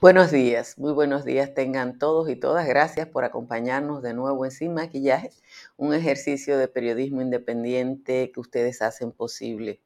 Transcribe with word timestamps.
Buenos 0.00 0.30
días, 0.30 0.78
muy 0.78 0.92
buenos 0.92 1.24
días 1.24 1.54
tengan 1.54 1.98
todos 1.98 2.30
y 2.30 2.36
todas. 2.36 2.68
Gracias 2.68 3.08
por 3.08 3.24
acompañarnos 3.24 4.00
de 4.00 4.14
nuevo 4.14 4.44
en 4.44 4.52
Sin 4.52 4.72
Maquillaje, 4.72 5.32
un 5.76 5.92
ejercicio 5.92 6.56
de 6.56 6.68
periodismo 6.68 7.20
independiente 7.20 8.30
que 8.30 8.38
ustedes 8.38 8.80
hacen 8.80 9.10
posible. 9.10 9.82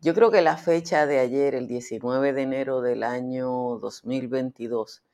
Yo 0.00 0.14
creo 0.14 0.30
que 0.30 0.40
la 0.40 0.56
fecha 0.56 1.04
de 1.04 1.18
ayer, 1.18 1.54
el 1.54 1.68
19 1.68 2.32
de 2.32 2.40
enero 2.40 2.80
del 2.80 3.02
año 3.02 3.78
2022, 3.80 5.04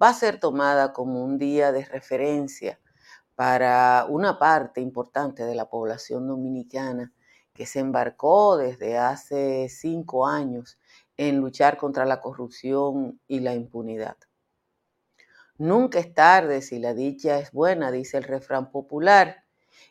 va 0.00 0.08
a 0.08 0.14
ser 0.14 0.40
tomada 0.40 0.94
como 0.94 1.22
un 1.22 1.36
día 1.36 1.70
de 1.70 1.84
referencia 1.84 2.80
para 3.34 4.06
una 4.08 4.38
parte 4.38 4.80
importante 4.80 5.44
de 5.44 5.54
la 5.54 5.68
población 5.68 6.26
dominicana 6.26 7.12
que 7.52 7.66
se 7.66 7.80
embarcó 7.80 8.56
desde 8.56 8.96
hace 8.96 9.68
cinco 9.68 10.26
años 10.26 10.78
en 11.16 11.38
luchar 11.38 11.76
contra 11.76 12.04
la 12.04 12.20
corrupción 12.20 13.20
y 13.26 13.40
la 13.40 13.54
impunidad. 13.54 14.16
Nunca 15.56 16.00
es 16.00 16.12
tarde 16.12 16.62
si 16.62 16.78
la 16.78 16.94
dicha 16.94 17.38
es 17.38 17.52
buena, 17.52 17.92
dice 17.92 18.16
el 18.16 18.24
refrán 18.24 18.70
popular. 18.70 19.44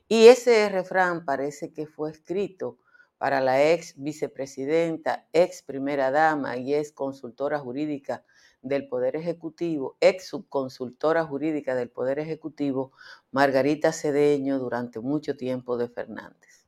Y 0.07 0.27
ese 0.27 0.67
refrán 0.69 1.23
parece 1.25 1.71
que 1.71 1.87
fue 1.87 2.11
escrito 2.11 2.77
para 3.17 3.39
la 3.39 3.71
ex 3.71 3.93
vicepresidenta, 3.95 5.25
ex 5.31 5.63
primera 5.63 6.11
dama 6.11 6.57
y 6.57 6.75
ex 6.75 6.91
consultora 6.91 7.59
jurídica 7.59 8.25
del 8.61 8.89
Poder 8.89 9.15
Ejecutivo, 9.15 9.95
ex 10.01 10.27
subconsultora 10.27 11.23
jurídica 11.23 11.75
del 11.75 11.89
Poder 11.89 12.19
Ejecutivo, 12.19 12.91
Margarita 13.31 13.93
Cedeño, 13.93 14.59
durante 14.59 14.99
mucho 14.99 15.37
tiempo 15.37 15.77
de 15.77 15.87
Fernández. 15.87 16.62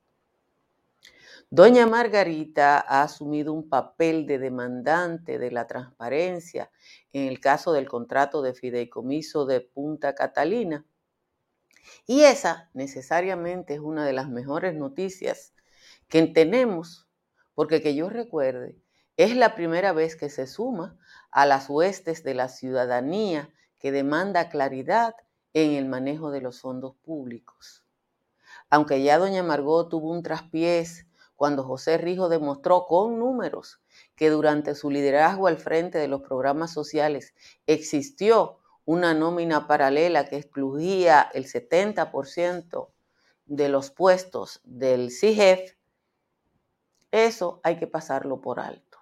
Doña 1.51 1.85
Margarita 1.85 2.79
ha 2.79 3.03
asumido 3.03 3.53
un 3.53 3.69
papel 3.69 4.25
de 4.25 4.39
demandante 4.39 5.37
de 5.37 5.51
la 5.51 5.67
transparencia 5.67 6.71
en 7.13 7.27
el 7.27 7.39
caso 7.39 7.71
del 7.71 7.87
contrato 7.87 8.41
de 8.41 8.55
fideicomiso 8.55 9.45
de 9.45 9.61
Punta 9.61 10.15
Catalina. 10.15 10.85
Y 12.07 12.23
esa 12.23 12.71
necesariamente 12.73 13.75
es 13.75 13.79
una 13.79 14.05
de 14.05 14.13
las 14.13 14.27
mejores 14.27 14.73
noticias 14.73 15.53
que 16.07 16.25
tenemos, 16.25 17.07
porque 17.53 17.81
que 17.81 17.95
yo 17.95 18.09
recuerde, 18.09 18.75
es 19.15 19.35
la 19.35 19.53
primera 19.53 19.93
vez 19.93 20.15
que 20.15 20.29
se 20.29 20.47
suma 20.47 20.97
a 21.29 21.45
las 21.45 21.69
huestes 21.69 22.23
de 22.23 22.33
la 22.33 22.49
ciudadanía 22.49 23.53
que 23.79 23.91
demanda 23.91 24.49
claridad 24.49 25.15
en 25.53 25.71
el 25.73 25.85
manejo 25.85 26.31
de 26.31 26.41
los 26.41 26.59
fondos 26.59 26.95
públicos. 26.97 27.85
Aunque 28.71 29.03
ya 29.03 29.19
doña 29.19 29.43
Margot 29.43 29.89
tuvo 29.89 30.11
un 30.11 30.23
traspiés 30.23 31.05
cuando 31.35 31.63
José 31.63 31.97
Rijo 31.97 32.29
demostró 32.29 32.85
con 32.85 33.19
números 33.19 33.81
que 34.15 34.29
durante 34.29 34.75
su 34.75 34.89
liderazgo 34.89 35.47
al 35.47 35.57
frente 35.57 35.97
de 35.97 36.07
los 36.07 36.21
programas 36.21 36.71
sociales 36.71 37.33
existió 37.67 38.59
una 38.85 39.13
nómina 39.13 39.67
paralela 39.67 40.25
que 40.25 40.37
excluía 40.37 41.29
el 41.33 41.45
70% 41.45 42.89
de 43.45 43.69
los 43.69 43.91
puestos 43.91 44.61
del 44.63 45.11
CIGEF, 45.11 45.75
eso 47.11 47.59
hay 47.63 47.77
que 47.77 47.87
pasarlo 47.87 48.41
por 48.41 48.59
alto. 48.59 48.99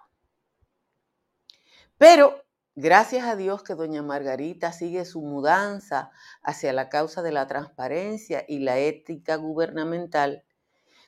Pero 1.98 2.44
gracias 2.74 3.26
a 3.26 3.36
Dios 3.36 3.62
que 3.62 3.74
doña 3.74 4.02
Margarita 4.02 4.72
sigue 4.72 5.04
su 5.04 5.20
mudanza 5.22 6.10
hacia 6.42 6.72
la 6.72 6.88
causa 6.88 7.22
de 7.22 7.32
la 7.32 7.46
transparencia 7.46 8.44
y 8.46 8.60
la 8.60 8.78
ética 8.78 9.36
gubernamental, 9.36 10.43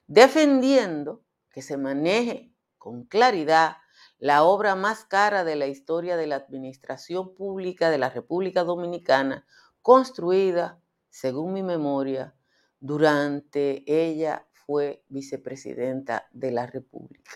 defendiendo 0.07 1.23
que 1.51 1.63
se 1.63 1.77
maneje 1.77 2.53
con 2.79 3.05
claridad 3.05 3.77
la 4.19 4.45
obra 4.45 4.75
más 4.75 5.05
cara 5.05 5.45
de 5.45 5.57
la 5.57 5.67
historia 5.67 6.17
de 6.17 6.27
la 6.27 6.37
administración 6.37 7.35
pública 7.35 7.91
de 7.91 7.99
la 7.99 8.11
República 8.11 8.65
Dominicana, 8.65 9.47
construida, 9.83 10.81
según 11.11 11.53
mi 11.53 11.63
memoria, 11.63 12.35
durante 12.81 13.85
ella 13.87 14.47
fue 14.53 15.03
vicepresidenta 15.09 16.29
de 16.33 16.51
la 16.51 16.67
República. 16.67 17.33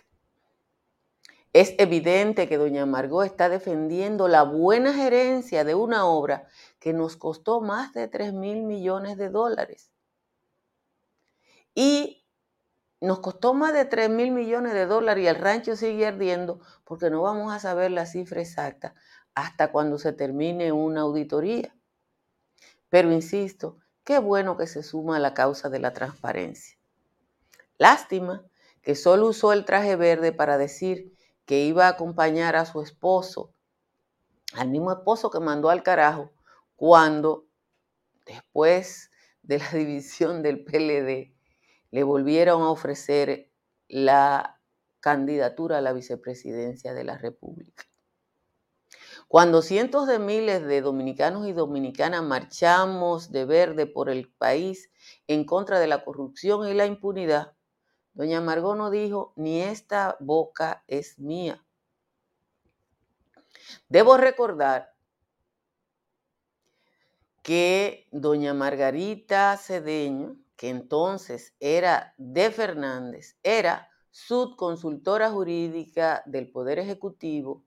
Es 1.52 1.74
evidente 1.78 2.48
que 2.48 2.58
doña 2.58 2.86
Margot 2.86 3.26
está 3.26 3.48
defendiendo 3.48 4.28
la 4.28 4.44
buena 4.44 4.94
gerencia 4.94 5.64
de 5.64 5.74
una 5.74 6.06
obra 6.06 6.46
que 6.78 6.92
nos 6.92 7.16
costó 7.16 7.60
más 7.60 7.92
de 7.92 8.06
3 8.06 8.32
mil 8.32 8.62
millones 8.62 9.16
de 9.16 9.30
dólares. 9.30 9.90
Y 11.74 12.19
nos 13.00 13.20
costó 13.20 13.54
más 13.54 13.72
de 13.72 13.86
3 13.86 14.10
mil 14.10 14.30
millones 14.30 14.74
de 14.74 14.86
dólares 14.86 15.24
y 15.24 15.26
el 15.26 15.36
rancho 15.36 15.74
sigue 15.74 16.06
ardiendo 16.06 16.60
porque 16.84 17.08
no 17.10 17.22
vamos 17.22 17.52
a 17.52 17.58
saber 17.58 17.90
la 17.90 18.06
cifra 18.06 18.40
exacta 18.40 18.94
hasta 19.34 19.72
cuando 19.72 19.98
se 19.98 20.12
termine 20.12 20.72
una 20.72 21.02
auditoría. 21.02 21.74
Pero 22.90 23.10
insisto, 23.10 23.78
qué 24.04 24.18
bueno 24.18 24.56
que 24.56 24.66
se 24.66 24.82
suma 24.82 25.16
a 25.16 25.20
la 25.20 25.32
causa 25.32 25.70
de 25.70 25.78
la 25.78 25.92
transparencia. 25.92 26.76
Lástima 27.78 28.44
que 28.82 28.94
solo 28.94 29.28
usó 29.28 29.52
el 29.52 29.64
traje 29.64 29.96
verde 29.96 30.32
para 30.32 30.58
decir 30.58 31.14
que 31.46 31.64
iba 31.64 31.86
a 31.86 31.90
acompañar 31.90 32.56
a 32.56 32.66
su 32.66 32.82
esposo, 32.82 33.54
al 34.52 34.68
mismo 34.68 34.92
esposo 34.92 35.30
que 35.30 35.40
mandó 35.40 35.70
al 35.70 35.82
carajo, 35.82 36.32
cuando 36.76 37.46
después 38.26 39.10
de 39.42 39.58
la 39.58 39.70
división 39.72 40.42
del 40.42 40.64
PLD 40.64 41.39
le 41.90 42.02
volvieron 42.02 42.62
a 42.62 42.70
ofrecer 42.70 43.50
la 43.88 44.60
candidatura 45.00 45.78
a 45.78 45.80
la 45.80 45.92
vicepresidencia 45.92 46.94
de 46.94 47.04
la 47.04 47.18
República. 47.18 47.84
Cuando 49.28 49.62
cientos 49.62 50.08
de 50.08 50.18
miles 50.18 50.64
de 50.66 50.80
dominicanos 50.80 51.46
y 51.46 51.52
dominicanas 51.52 52.22
marchamos 52.22 53.30
de 53.30 53.44
verde 53.44 53.86
por 53.86 54.10
el 54.10 54.28
país 54.28 54.90
en 55.28 55.44
contra 55.44 55.78
de 55.78 55.86
la 55.86 56.04
corrupción 56.04 56.68
y 56.68 56.74
la 56.74 56.86
impunidad, 56.86 57.56
doña 58.12 58.40
Margot 58.40 58.76
no 58.76 58.90
dijo, 58.90 59.32
ni 59.36 59.62
esta 59.62 60.16
boca 60.18 60.82
es 60.88 61.18
mía. 61.18 61.64
Debo 63.88 64.16
recordar 64.16 64.94
que 67.42 68.08
doña 68.10 68.52
Margarita 68.52 69.56
Cedeño, 69.56 70.36
que 70.60 70.68
entonces 70.68 71.54
era 71.58 72.12
de 72.18 72.50
Fernández, 72.50 73.38
era 73.42 73.88
subconsultora 74.10 75.30
jurídica 75.30 76.22
del 76.26 76.52
Poder 76.52 76.78
Ejecutivo 76.78 77.64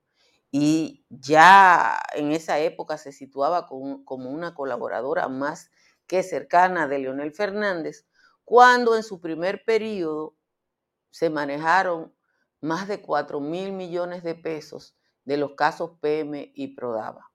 y 0.51 1.03
ya 1.09 1.99
en 2.13 2.31
esa 2.31 2.59
época 2.59 2.99
se 2.99 3.11
situaba 3.11 3.65
como, 3.65 4.29
una 4.29 4.53
colaboradora 4.53 5.27
más 5.27 5.71
que 6.05 6.21
cercana 6.21 6.87
de 6.87 6.99
Leonel 6.99 7.33
Fernández, 7.33 8.05
cuando 8.45 8.95
en 8.95 9.01
su 9.01 9.19
primer 9.19 9.65
periodo 9.65 10.35
se 11.09 11.31
manejaron 11.31 12.13
más 12.61 12.87
de 12.87 13.01
4 13.01 13.39
mil 13.39 13.71
millones 13.71 14.21
de 14.21 14.35
pesos 14.35 14.95
de 15.25 15.37
los 15.37 15.55
casos 15.55 15.97
PM 15.99 16.51
y 16.53 16.75
Prodava. 16.75 17.31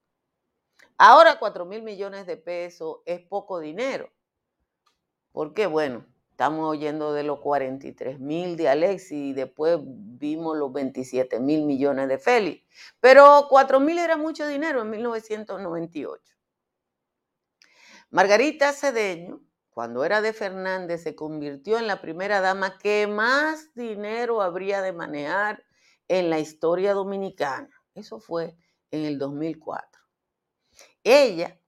Ahora 0.98 1.40
4 1.40 1.64
mil 1.64 1.82
millones 1.82 2.26
de 2.26 2.36
pesos 2.36 2.98
es 3.06 3.26
poco 3.26 3.58
dinero, 3.58 4.12
porque 5.38 5.68
bueno, 5.68 6.04
estamos 6.32 6.68
oyendo 6.68 7.12
de 7.12 7.22
los 7.22 7.38
43 7.38 8.18
mil 8.18 8.56
de 8.56 8.68
Alexis 8.68 9.12
y 9.12 9.32
después 9.34 9.78
vimos 9.80 10.58
los 10.58 10.72
27 10.72 11.38
mil 11.38 11.62
millones 11.64 12.08
de 12.08 12.18
Félix. 12.18 12.66
Pero 12.98 13.46
4 13.48 13.78
mil 13.78 14.00
era 14.00 14.16
mucho 14.16 14.48
dinero 14.48 14.82
en 14.82 14.90
1998. 14.90 16.34
Margarita 18.10 18.72
Cedeño, 18.72 19.40
cuando 19.70 20.04
era 20.04 20.20
de 20.22 20.32
Fernández, 20.32 21.04
se 21.04 21.14
convirtió 21.14 21.78
en 21.78 21.86
la 21.86 22.00
primera 22.00 22.40
dama 22.40 22.76
que 22.76 23.06
más 23.06 23.72
dinero 23.76 24.42
habría 24.42 24.82
de 24.82 24.92
manejar 24.92 25.62
en 26.08 26.30
la 26.30 26.40
historia 26.40 26.94
dominicana. 26.94 27.70
Eso 27.94 28.18
fue 28.18 28.56
en 28.90 29.04
el 29.04 29.20
2004. 29.20 30.02
Ella 31.04 31.60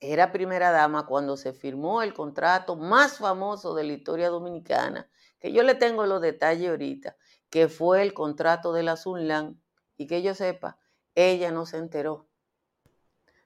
era 0.00 0.32
primera 0.32 0.70
dama 0.70 1.06
cuando 1.06 1.36
se 1.36 1.52
firmó 1.52 2.02
el 2.02 2.14
contrato 2.14 2.76
más 2.76 3.18
famoso 3.18 3.74
de 3.74 3.84
la 3.84 3.92
historia 3.94 4.28
dominicana, 4.28 5.08
que 5.38 5.52
yo 5.52 5.62
le 5.62 5.74
tengo 5.74 6.06
los 6.06 6.20
detalles 6.20 6.70
ahorita, 6.70 7.16
que 7.50 7.68
fue 7.68 8.02
el 8.02 8.12
contrato 8.14 8.72
de 8.72 8.82
la 8.82 8.96
Sunlan, 8.96 9.60
y 9.96 10.06
que 10.06 10.22
yo 10.22 10.34
sepa, 10.34 10.78
ella 11.14 11.50
no 11.50 11.64
se 11.64 11.78
enteró. 11.78 12.28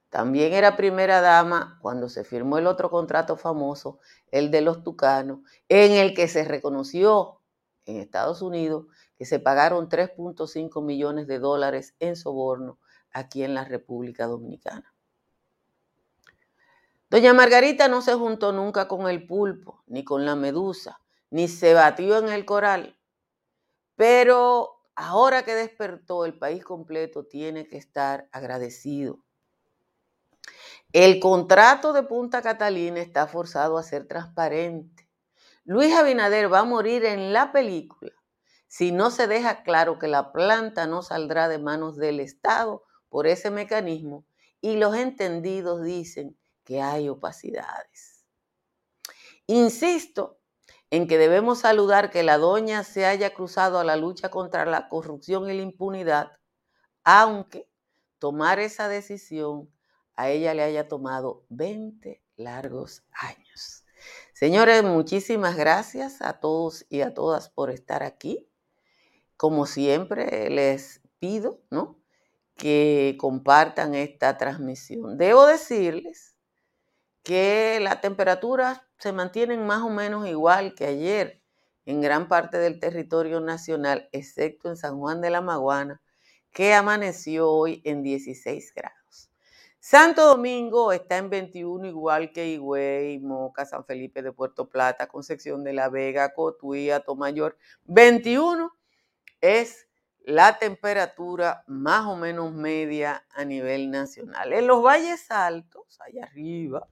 También 0.09 0.53
era 0.53 0.77
primera 0.77 1.21
dama 1.21 1.79
cuando 1.81 2.09
se 2.09 2.25
firmó 2.25 2.59
el 2.59 2.67
otro 2.67 2.91
contrato 2.91 3.37
famoso, 3.37 4.01
el 4.33 4.51
de 4.51 4.61
los 4.61 4.83
Tucanos, 4.83 5.41
en 5.69 5.93
el 5.93 6.15
que 6.15 6.27
se 6.27 6.45
reconoció 6.45 7.41
en 7.87 7.99
Estados 7.99 8.43
Unidos 8.43 8.87
que 9.17 9.25
se 9.25 9.39
pagaron 9.39 9.89
3.5 9.89 10.83
millones 10.83 11.27
de 11.27 11.39
dólares 11.39 11.95
en 12.01 12.17
soborno 12.17 12.79
aquí 13.13 13.45
en 13.45 13.55
la 13.55 13.65
República 13.65 14.27
Dominicana. 14.27 14.90
Doña 17.11 17.35
Margarita 17.35 17.89
no 17.89 18.03
se 18.03 18.15
juntó 18.15 18.53
nunca 18.53 18.87
con 18.87 19.09
el 19.09 19.27
pulpo, 19.27 19.83
ni 19.89 20.05
con 20.05 20.25
la 20.25 20.37
medusa, 20.37 21.01
ni 21.31 21.49
se 21.49 21.75
batió 21.75 22.19
en 22.19 22.29
el 22.29 22.45
coral. 22.45 22.97
Pero 23.97 24.81
ahora 24.95 25.43
que 25.43 25.57
despertó, 25.57 26.25
el 26.25 26.39
país 26.39 26.63
completo 26.63 27.25
tiene 27.25 27.67
que 27.67 27.79
estar 27.79 28.29
agradecido. 28.31 29.19
El 30.93 31.19
contrato 31.19 31.93
de 31.93 32.05
Punta 32.05 32.43
Catalina 32.43 33.01
está 33.01 33.27
forzado 33.27 33.77
a 33.77 33.83
ser 33.83 34.07
transparente. 34.07 35.09
Luis 35.65 35.93
Abinader 35.95 36.53
va 36.53 36.61
a 36.61 36.65
morir 36.65 37.05
en 37.05 37.33
la 37.33 37.51
película 37.51 38.13
si 38.69 38.93
no 38.93 39.11
se 39.11 39.27
deja 39.27 39.65
claro 39.65 39.99
que 39.99 40.07
la 40.07 40.31
planta 40.31 40.87
no 40.87 41.03
saldrá 41.03 41.49
de 41.49 41.59
manos 41.59 41.97
del 41.97 42.21
Estado 42.21 42.85
por 43.09 43.27
ese 43.27 43.51
mecanismo 43.51 44.25
y 44.61 44.77
los 44.77 44.95
entendidos 44.95 45.83
dicen 45.83 46.37
que 46.71 46.81
hay 46.81 47.09
opacidades. 47.09 48.25
Insisto 49.49 50.39
en 50.89 51.09
que 51.09 51.19
debemos 51.19 51.59
saludar 51.59 52.13
que 52.13 52.23
la 52.23 52.39
doña 52.39 52.85
se 52.85 53.07
haya 53.07 53.35
cruzado 53.35 53.81
a 53.81 53.85
la 53.85 53.97
lucha 53.97 54.29
contra 54.31 54.65
la 54.65 54.89
corrupción 54.89 55.51
y 55.51 55.55
la 55.55 55.63
impunidad, 55.63 56.31
aunque 57.03 57.69
tomar 58.21 58.61
esa 58.61 58.87
decisión 58.89 59.69
a 60.15 60.31
ella 60.31 60.55
le 60.55 60.63
haya 60.63 60.87
tomado 60.87 61.45
20 61.49 62.23
largos 62.37 63.03
años. 63.11 63.85
Señores, 64.33 64.85
muchísimas 64.85 65.57
gracias 65.57 66.23
a 66.23 66.39
todos 66.39 66.87
y 66.89 67.01
a 67.01 67.15
todas 67.15 67.49
por 67.49 67.71
estar 67.71 68.05
aquí. 68.05 68.49
Como 69.37 69.67
siempre, 69.67 70.49
les 70.51 71.01
pido, 71.19 71.65
¿no? 71.69 72.01
que 72.55 73.17
compartan 73.19 73.97
esta 73.97 74.37
transmisión. 74.37 75.19
Debo 75.19 75.47
decirles 75.47 76.37
que 77.31 77.79
las 77.81 78.01
temperaturas 78.01 78.83
se 78.99 79.13
mantienen 79.13 79.65
más 79.65 79.83
o 79.83 79.89
menos 79.89 80.27
igual 80.27 80.75
que 80.75 80.85
ayer 80.85 81.41
en 81.87 82.01
gran 82.01 82.27
parte 82.27 82.59
del 82.59 82.81
territorio 82.81 83.39
nacional, 83.39 84.09
excepto 84.11 84.69
en 84.69 84.77
San 84.77 84.99
Juan 84.99 85.21
de 85.21 85.31
la 85.31 85.41
Maguana, 85.41 86.03
que 86.51 86.75
amaneció 86.75 87.49
hoy 87.49 87.83
en 87.85 88.03
16 88.03 88.75
grados. 88.75 89.31
Santo 89.79 90.27
Domingo 90.27 90.91
está 90.91 91.19
en 91.19 91.31
21, 91.31 91.87
igual 91.87 92.33
que 92.33 92.49
Higüey, 92.49 93.21
Moca, 93.21 93.65
San 93.65 93.85
Felipe 93.85 94.23
de 94.23 94.33
Puerto 94.33 94.69
Plata, 94.69 95.07
Concepción 95.07 95.63
de 95.63 95.73
la 95.73 95.89
Vega, 95.89 96.35
Cotuí, 96.35 96.91
Tomayor, 97.07 97.57
21 97.85 98.73
es 99.41 99.87
la 100.25 100.59
temperatura 100.59 101.63
más 101.69 102.07
o 102.07 102.17
menos 102.17 102.53
media 102.53 103.25
a 103.31 103.45
nivel 103.45 103.93
nacional. 103.93 104.53
En 104.53 104.67
los 104.67 104.83
valles 104.83 105.31
altos, 105.31 105.97
allá 106.01 106.25
arriba, 106.25 106.89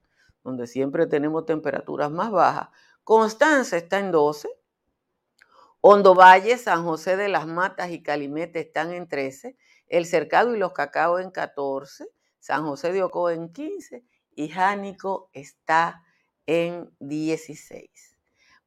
donde 0.49 0.67
siempre 0.67 1.07
tenemos 1.07 1.45
temperaturas 1.45 2.11
más 2.11 2.31
bajas, 2.31 2.71
Constanza 3.05 3.77
está 3.77 3.99
en 3.99 4.11
12, 4.11 4.49
Hondo 5.81 6.15
Valle, 6.15 6.57
San 6.57 6.85
José 6.85 7.17
de 7.17 7.29
las 7.29 7.47
Matas 7.47 7.91
y 7.91 8.03
Calimete 8.03 8.61
están 8.61 8.93
en 8.93 9.09
13, 9.09 9.57
El 9.87 10.07
Cercado 10.07 10.55
y 10.55 10.59
los 10.59 10.73
Cacao 10.73 11.19
en 11.19 11.31
14, 11.31 12.09
San 12.41 12.65
José 12.65 12.93
de 12.93 13.03
Ocoa 13.03 13.35
en 13.35 13.53
15 13.53 14.05
y 14.35 14.49
Jánico 14.49 15.31
está 15.35 16.03
en 16.47 16.91
16. 16.99 18.19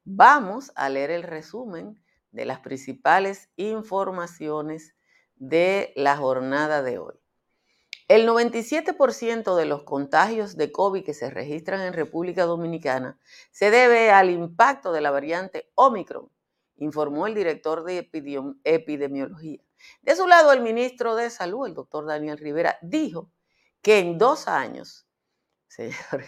Vamos 0.04 0.72
a 0.76 0.88
leer 0.90 1.10
el 1.10 1.24
resumen 1.24 2.00
de 2.32 2.46
las 2.46 2.60
principales 2.60 3.50
informaciones 3.56 4.96
de 5.36 5.94
la 5.96 6.16
jornada 6.16 6.84
de 6.84 7.00
hoy. 7.00 7.21
El 8.12 8.28
97% 8.28 9.56
de 9.56 9.66
los 9.66 9.84
contagios 9.84 10.58
de 10.58 10.70
COVID 10.70 11.06
que 11.06 11.14
se 11.14 11.30
registran 11.30 11.80
en 11.80 11.94
República 11.94 12.44
Dominicana 12.44 13.18
se 13.52 13.72
debe 13.72 14.12
al 14.12 14.30
impacto 14.30 14.92
de 14.92 15.00
la 15.00 15.12
variante 15.12 15.72
Omicron, 15.76 16.30
informó 16.76 17.26
el 17.26 17.36
director 17.36 17.86
de 17.86 18.10
epidemiología. 18.66 19.62
De 20.02 20.16
su 20.18 20.28
lado, 20.28 20.52
el 20.52 20.60
ministro 20.60 21.16
de 21.16 21.30
Salud, 21.30 21.66
el 21.66 21.74
doctor 21.74 22.06
Daniel 22.06 22.38
Rivera, 22.38 22.78
dijo 22.82 23.32
que 23.82 24.00
en 24.00 24.18
dos 24.18 24.50
años, 24.50 25.08
señor, 25.70 26.26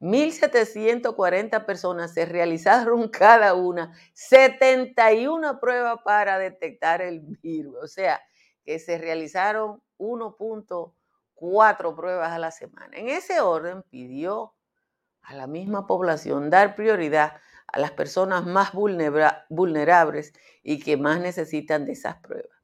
1.740 0.00 1.64
personas 1.64 2.12
se 2.12 2.26
realizaron 2.26 3.08
cada 3.08 3.54
una 3.54 3.94
71 4.12 5.60
pruebas 5.60 6.00
para 6.04 6.38
detectar 6.38 7.00
el 7.00 7.20
virus. 7.40 7.76
O 7.82 7.86
sea, 7.86 8.20
que 8.64 8.78
se 8.78 8.98
realizaron 8.98 9.82
1.4 9.98 11.96
pruebas 11.96 12.32
a 12.32 12.38
la 12.38 12.50
semana. 12.50 12.96
En 12.96 13.08
ese 13.08 13.40
orden 13.40 13.82
pidió 13.82 14.54
a 15.22 15.34
la 15.34 15.46
misma 15.46 15.86
población 15.86 16.50
dar 16.50 16.74
prioridad 16.74 17.34
a 17.66 17.78
las 17.78 17.92
personas 17.92 18.46
más 18.46 18.72
vulnerables 18.72 20.32
y 20.62 20.80
que 20.80 20.96
más 20.96 21.20
necesitan 21.20 21.86
de 21.86 21.92
esas 21.92 22.16
pruebas. 22.16 22.58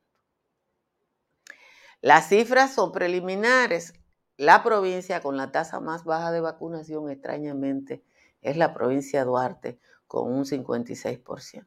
Las 2.06 2.30
cifras 2.30 2.72
son 2.72 2.92
preliminares. 2.92 3.96
La 4.38 4.62
provincia 4.62 5.22
con 5.22 5.38
la 5.38 5.52
tasa 5.52 5.80
más 5.80 6.04
baja 6.04 6.32
de 6.32 6.40
vacunación, 6.40 7.10
extrañamente, 7.10 8.04
es 8.44 8.58
la 8.58 8.76
provincia 8.76 9.22
de 9.22 9.26
Duarte 9.26 9.80
con 10.06 10.32
un 10.32 10.46
56%. 10.46 11.66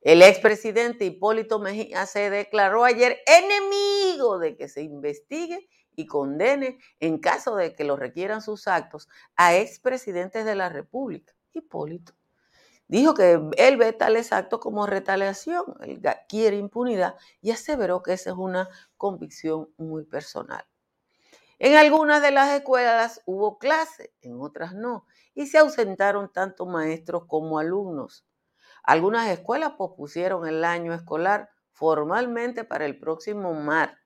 El 0.00 0.22
expresidente 0.22 1.04
Hipólito 1.04 1.58
Mejía 1.58 2.06
se 2.06 2.30
declaró 2.30 2.84
ayer 2.84 3.18
enemigo 3.26 4.38
de 4.38 4.56
que 4.56 4.66
se 4.66 4.80
investigue 4.80 5.68
y 5.94 6.06
condene, 6.06 6.78
en 6.98 7.18
caso 7.18 7.54
de 7.54 7.74
que 7.74 7.84
lo 7.84 7.96
requieran 7.96 8.40
sus 8.40 8.66
actos, 8.66 9.10
a 9.36 9.54
expresidentes 9.54 10.46
de 10.46 10.54
la 10.54 10.70
República. 10.70 11.34
Hipólito 11.52 12.14
dijo 12.88 13.14
que 13.14 13.40
él 13.56 13.76
ve 13.76 13.92
tales 13.92 14.32
actos 14.32 14.60
como 14.60 14.86
retaliación, 14.86 15.64
él 15.80 16.00
quiere 16.28 16.56
impunidad 16.56 17.16
y 17.40 17.50
aseveró 17.50 18.02
que 18.02 18.12
esa 18.12 18.30
es 18.30 18.36
una 18.36 18.68
convicción 18.96 19.68
muy 19.76 20.04
personal. 20.04 20.64
En 21.58 21.76
algunas 21.76 22.20
de 22.20 22.30
las 22.30 22.50
escuelas 22.50 23.22
hubo 23.26 23.58
clase, 23.58 24.12
en 24.20 24.40
otras 24.40 24.74
no, 24.74 25.06
y 25.34 25.46
se 25.46 25.58
ausentaron 25.58 26.32
tanto 26.32 26.66
maestros 26.66 27.24
como 27.26 27.58
alumnos. 27.58 28.26
Algunas 28.82 29.28
escuelas 29.28 29.72
pospusieron 29.72 30.46
el 30.46 30.64
año 30.64 30.92
escolar 30.92 31.50
formalmente 31.72 32.64
para 32.64 32.84
el 32.84 32.98
próximo 32.98 33.54
martes 33.54 34.04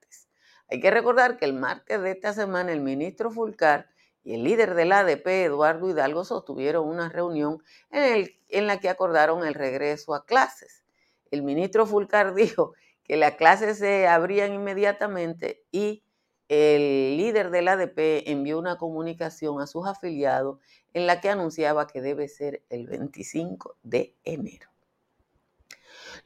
hay 0.71 0.81
que 0.81 0.91
recordar 0.91 1.39
que 1.39 1.47
el 1.47 1.55
martes 1.55 2.01
de 2.03 2.11
esta 2.11 2.33
semana 2.33 2.73
el 2.73 2.81
ministro 2.81 3.31
Fulcar 3.31 3.89
y 4.29 4.35
el 4.35 4.45
líder 4.45 4.75
del 4.75 4.93
ADP, 4.93 5.27
Eduardo 5.27 5.89
Hidalgo, 5.89 6.23
sostuvieron 6.23 6.87
una 6.87 7.09
reunión 7.09 7.63
en, 7.91 8.67
la 8.67 8.79
que 8.79 8.91
acordaron 8.91 9.47
el 9.47 9.55
regreso 9.55 10.15
a 10.15 10.27
clases. 10.27 10.85
El 11.31 11.43
ministro 11.43 11.87
Fulcar 11.87 12.35
dijo 12.35 12.75
que 13.05 13.17
las 13.17 13.37
clases 13.37 13.79
se 13.79 14.07
abrían 14.07 14.53
inmediatamente 14.53 15.63
y 15.73 16.03
el 16.51 17.17
líder 17.17 17.49
del 17.49 17.69
ADP 17.69 18.29
envió 18.29 18.59
una 18.59 18.77
comunicación 18.77 19.63
a 19.63 19.67
sus 19.67 19.89
afiliados 19.89 20.59
en 20.93 21.07
la 21.07 21.23
que 21.23 21.31
anunciaba 21.31 21.87
que 21.87 22.03
debe 22.03 22.29
ser 22.29 22.63
el 22.69 22.87
25 22.87 23.79
de 23.83 24.15
enero. 24.25 24.68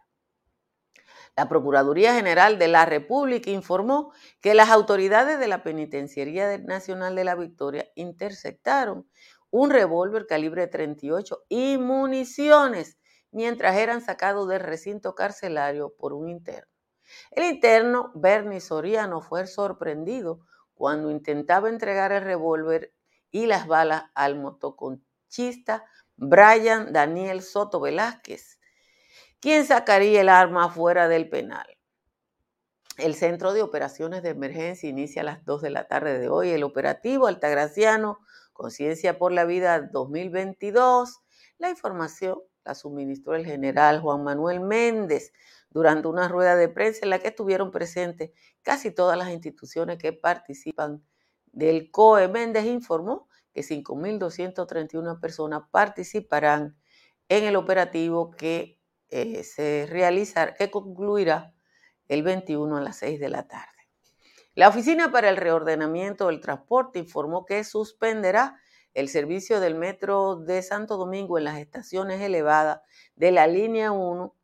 La 1.36 1.48
Procuraduría 1.48 2.14
General 2.14 2.58
de 2.58 2.68
la 2.68 2.86
República 2.86 3.50
informó 3.50 4.12
que 4.40 4.54
las 4.54 4.70
autoridades 4.70 5.38
de 5.38 5.48
la 5.48 5.62
Penitenciaría 5.62 6.56
Nacional 6.58 7.14
de 7.14 7.24
la 7.24 7.34
Victoria 7.34 7.86
interceptaron 7.94 9.06
un 9.50 9.70
revólver 9.70 10.26
calibre 10.26 10.66
38 10.66 11.44
y 11.48 11.76
municiones 11.76 12.98
mientras 13.30 13.76
eran 13.76 14.00
sacados 14.00 14.48
del 14.48 14.60
recinto 14.60 15.14
carcelario 15.14 15.94
por 15.98 16.14
un 16.14 16.28
interno. 16.30 16.72
El 17.30 17.44
interno 17.44 18.12
Bernie 18.14 18.60
Soriano 18.60 19.20
fue 19.20 19.46
sorprendido 19.46 20.40
cuando 20.76 21.10
intentaba 21.10 21.68
entregar 21.68 22.12
el 22.12 22.22
revólver 22.22 22.92
y 23.32 23.46
las 23.46 23.66
balas 23.66 24.04
al 24.14 24.36
motoconchista 24.36 25.84
Brian 26.16 26.92
Daniel 26.92 27.42
Soto 27.42 27.80
Velázquez, 27.80 28.60
quien 29.40 29.66
sacaría 29.66 30.20
el 30.20 30.28
arma 30.28 30.70
fuera 30.70 31.08
del 31.08 31.28
penal. 31.28 31.66
El 32.98 33.14
Centro 33.14 33.52
de 33.52 33.62
Operaciones 33.62 34.22
de 34.22 34.30
Emergencia 34.30 34.88
inicia 34.88 35.22
a 35.22 35.24
las 35.24 35.44
2 35.44 35.62
de 35.62 35.70
la 35.70 35.86
tarde 35.88 36.18
de 36.18 36.28
hoy 36.28 36.50
el 36.50 36.62
operativo 36.62 37.26
Altagraciano 37.26 38.20
Conciencia 38.52 39.18
por 39.18 39.32
la 39.32 39.44
Vida 39.44 39.80
2022. 39.80 41.20
La 41.58 41.68
información 41.68 42.38
la 42.64 42.74
suministró 42.74 43.34
el 43.34 43.44
general 43.44 44.00
Juan 44.00 44.24
Manuel 44.24 44.60
Méndez, 44.60 45.32
durante 45.76 46.08
una 46.08 46.26
rueda 46.26 46.56
de 46.56 46.70
prensa 46.70 47.00
en 47.02 47.10
la 47.10 47.18
que 47.18 47.28
estuvieron 47.28 47.70
presentes 47.70 48.30
casi 48.62 48.90
todas 48.90 49.18
las 49.18 49.28
instituciones 49.28 49.98
que 49.98 50.14
participan 50.14 51.04
del 51.52 51.90
COE. 51.90 52.28
Méndez 52.28 52.64
informó 52.64 53.28
que 53.52 53.60
5.231 53.60 55.20
personas 55.20 55.64
participarán 55.70 56.78
en 57.28 57.44
el 57.44 57.56
operativo 57.56 58.30
que 58.30 58.80
eh, 59.10 59.44
se 59.44 59.86
realizará, 59.90 60.54
que 60.54 60.70
concluirá 60.70 61.52
el 62.08 62.22
21 62.22 62.78
a 62.78 62.80
las 62.80 62.96
6 62.96 63.20
de 63.20 63.28
la 63.28 63.46
tarde. 63.46 63.66
La 64.54 64.70
Oficina 64.70 65.12
para 65.12 65.28
el 65.28 65.36
Reordenamiento 65.36 66.28
del 66.28 66.40
Transporte 66.40 67.00
informó 67.00 67.44
que 67.44 67.64
suspenderá 67.64 68.58
el 68.94 69.10
servicio 69.10 69.60
del 69.60 69.74
metro 69.74 70.36
de 70.36 70.62
Santo 70.62 70.96
Domingo 70.96 71.36
en 71.36 71.44
las 71.44 71.58
estaciones 71.58 72.22
elevadas 72.22 72.80
de 73.14 73.30
la 73.30 73.46
línea 73.46 73.92
1 73.92 74.34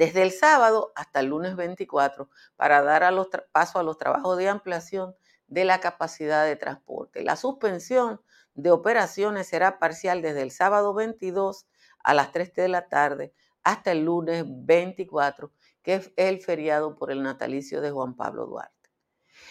desde 0.00 0.22
el 0.22 0.32
sábado 0.32 0.92
hasta 0.94 1.20
el 1.20 1.26
lunes 1.26 1.56
24 1.56 2.30
para 2.56 2.80
dar 2.80 3.04
paso 3.52 3.78
a 3.78 3.82
los 3.82 3.98
trabajos 3.98 4.38
de 4.38 4.48
ampliación 4.48 5.14
de 5.46 5.66
la 5.66 5.78
capacidad 5.80 6.46
de 6.46 6.56
transporte. 6.56 7.22
La 7.22 7.36
suspensión 7.36 8.18
de 8.54 8.70
operaciones 8.70 9.48
será 9.48 9.78
parcial 9.78 10.22
desde 10.22 10.40
el 10.40 10.52
sábado 10.52 10.94
22 10.94 11.66
a 12.02 12.14
las 12.14 12.32
3 12.32 12.54
de 12.54 12.68
la 12.68 12.88
tarde 12.88 13.34
hasta 13.62 13.92
el 13.92 14.06
lunes 14.06 14.44
24, 14.46 15.52
que 15.82 15.96
es 15.96 16.12
el 16.16 16.40
feriado 16.40 16.96
por 16.96 17.10
el 17.10 17.22
natalicio 17.22 17.82
de 17.82 17.90
Juan 17.90 18.16
Pablo 18.16 18.46
Duarte. 18.46 18.90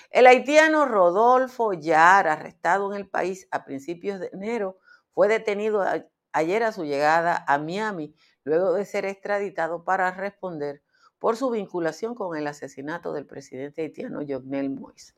El 0.09 0.25
haitiano 0.25 0.87
Rodolfo 0.87 1.73
Yar, 1.73 2.27
arrestado 2.27 2.91
en 2.91 2.97
el 2.99 3.07
país 3.07 3.47
a 3.51 3.65
principios 3.65 4.19
de 4.19 4.31
enero, 4.33 4.79
fue 5.11 5.27
detenido 5.27 5.85
ayer 6.31 6.63
a 6.63 6.71
su 6.71 6.85
llegada 6.85 7.45
a 7.47 7.59
Miami 7.59 8.15
luego 8.49 8.73
de 8.73 8.85
ser 8.85 9.05
extraditado 9.05 9.83
para 9.83 10.11
responder 10.11 10.81
por 11.19 11.37
su 11.37 11.49
vinculación 11.49 12.15
con 12.15 12.35
el 12.35 12.47
asesinato 12.47 13.13
del 13.13 13.25
presidente 13.25 13.83
haitiano 13.83 14.19
Jovenel 14.27 14.71
Moïse. 14.71 15.13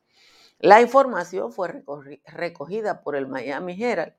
La 0.60 0.82
información 0.82 1.52
fue 1.52 1.84
recogida 2.26 3.02
por 3.02 3.16
el 3.16 3.28
Miami 3.28 3.82
Herald 3.82 4.14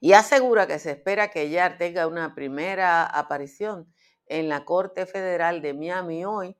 y 0.00 0.12
asegura 0.12 0.66
que 0.66 0.78
se 0.78 0.92
espera 0.92 1.28
que 1.30 1.50
Yar 1.50 1.76
tenga 1.76 2.06
una 2.06 2.34
primera 2.34 3.04
aparición 3.04 3.92
en 4.26 4.48
la 4.48 4.64
Corte 4.64 5.06
Federal 5.06 5.60
de 5.62 5.74
Miami 5.74 6.24
hoy, 6.24 6.56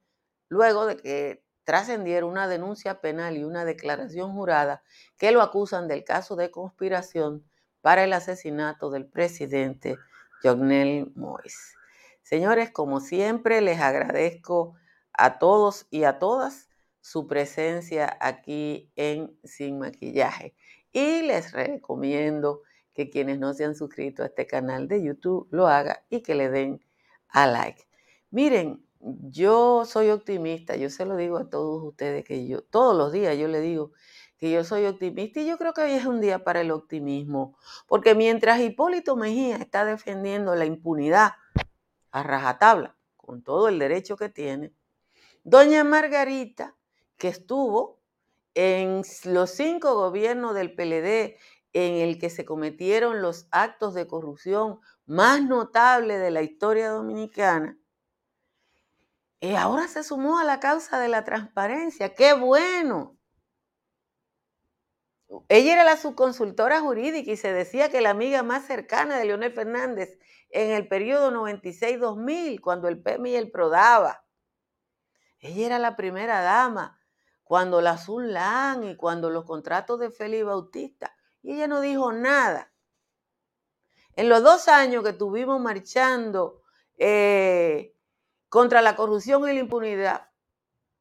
luego 0.49 0.87
de 0.87 0.97
que 0.97 1.44
trascendiera 1.62 2.26
una 2.26 2.49
denuncia 2.49 3.00
penal 3.00 3.37
y 3.37 3.44
una 3.44 3.64
declaración 3.64 4.32
jurada 4.32 4.82
que 5.18 5.30
lo 5.30 5.42
acusan 5.42 5.87
del 5.87 6.02
caso 6.02 6.35
de 6.35 6.50
conspiración 6.50 7.44
para 7.80 8.04
el 8.04 8.12
asesinato 8.12 8.90
del 8.90 9.06
presidente 9.06 9.99
Jognel 10.42 11.12
Mois. 11.14 11.75
Señores, 12.23 12.71
como 12.71 13.00
siempre, 13.00 13.61
les 13.61 13.80
agradezco 13.80 14.75
a 15.12 15.38
todos 15.38 15.87
y 15.90 16.04
a 16.04 16.18
todas 16.18 16.68
su 17.00 17.26
presencia 17.26 18.16
aquí 18.21 18.92
en 18.97 19.38
Sin 19.45 19.78
Maquillaje. 19.78 20.54
Y 20.92 21.23
les 21.23 21.52
recomiendo 21.52 22.62
que 22.92 23.11
quienes 23.11 23.38
no 23.38 23.54
se 23.54 23.64
han 23.64 23.75
suscrito 23.75 24.23
a 24.23 24.26
este 24.26 24.47
canal 24.47 24.88
de 24.88 25.02
YouTube 25.02 25.49
lo 25.50 25.68
hagan 25.68 25.97
y 26.11 26.23
que 26.23 26.35
le 26.35 26.50
den 26.50 26.85
a 27.28 27.47
like. 27.47 27.87
Miren, 28.30 28.85
yo 29.00 29.85
soy 29.85 30.11
optimista, 30.11 30.76
yo 30.76 30.90
se 30.90 31.07
lo 31.07 31.16
digo 31.16 31.38
a 31.38 31.49
todos 31.49 31.83
ustedes 31.83 32.25
que 32.25 32.47
yo, 32.47 32.62
todos 32.62 32.97
los 32.97 33.12
días 33.12 33.38
yo 33.38 33.49
le 33.49 33.61
digo 33.61 33.92
que 34.38 34.50
yo 34.50 34.64
soy 34.64 34.87
optimista 34.87 35.40
y 35.40 35.47
yo 35.47 35.59
creo 35.59 35.73
que 35.73 35.83
hoy 35.83 35.92
es 35.92 36.07
un 36.07 36.21
día 36.21 36.45
para 36.45 36.61
el 36.61 36.71
optimismo, 36.71 37.59
porque 37.87 38.14
mientras 38.14 38.61
Hipólito 38.61 39.16
Mejía 39.16 39.57
está 39.57 39.85
defendiendo 39.85 40.54
la 40.54 40.64
impunidad 40.64 41.33
a 42.12 42.23
rajatabla, 42.23 42.97
con 43.16 43.42
todo 43.42 43.68
el 43.68 43.78
derecho 43.78 44.16
que 44.16 44.28
tiene, 44.28 44.73
doña 45.42 45.83
Margarita, 45.85 46.76
que 47.16 47.28
estuvo 47.28 48.00
en 48.54 49.02
los 49.25 49.50
cinco 49.50 49.95
gobiernos 49.95 50.54
del 50.54 50.75
PLD 50.75 51.37
en 51.73 51.95
el 51.97 52.18
que 52.18 52.30
se 52.30 52.45
cometieron 52.45 53.21
los 53.21 53.49
actos 53.50 53.95
de 53.95 54.07
corrupción 54.07 54.80
más 55.04 55.42
notables 55.42 56.21
de 56.21 56.30
la 56.30 56.42
historia 56.42 56.90
dominicana, 56.90 57.76
y 59.40 59.54
ahora 59.54 59.87
se 59.87 60.02
sumó 60.02 60.38
a 60.38 60.45
la 60.45 60.59
causa 60.59 60.99
de 60.99 61.09
la 61.09 61.25
transparencia. 61.25 62.14
¡Qué 62.14 62.35
bueno! 62.35 63.17
Ella 65.49 65.75
era 65.75 65.85
la 65.85 65.97
subconsultora 65.97 66.80
jurídica 66.80 67.30
y 67.30 67.37
se 67.37 67.52
decía 67.52 67.90
que 67.90 68.00
la 68.00 68.11
amiga 68.11 68.42
más 68.42 68.66
cercana 68.66 69.18
de 69.18 69.26
Leonel 69.26 69.52
Fernández 69.52 70.18
en 70.50 70.70
el 70.70 70.88
periodo 70.88 71.30
96-2000, 71.30 72.61
cuando 72.61 72.88
el 72.88 73.02
PEMI 73.02 73.32
y 73.32 73.37
el 73.37 73.50
PRODABA. 73.50 74.25
Ella 75.40 75.66
era 75.66 75.78
la 75.78 75.97
primera 75.97 76.40
dama 76.42 76.99
cuando 77.44 77.80
la 77.80 77.97
Zulán 77.97 78.85
y 78.85 78.97
cuando 78.97 79.30
los 79.30 79.44
contratos 79.44 80.00
de 80.00 80.11
Félix 80.11 80.44
Bautista. 80.44 81.14
Y 81.42 81.54
ella 81.54 81.66
no 81.66 81.80
dijo 81.80 82.12
nada. 82.12 82.73
En 84.14 84.28
los 84.28 84.42
dos 84.42 84.68
años 84.68 85.02
que 85.04 85.11
estuvimos 85.11 85.61
marchando 85.61 86.62
eh, 86.97 87.94
contra 88.49 88.82
la 88.82 88.97
corrupción 88.97 89.49
y 89.49 89.54
la 89.54 89.61
impunidad, 89.61 90.27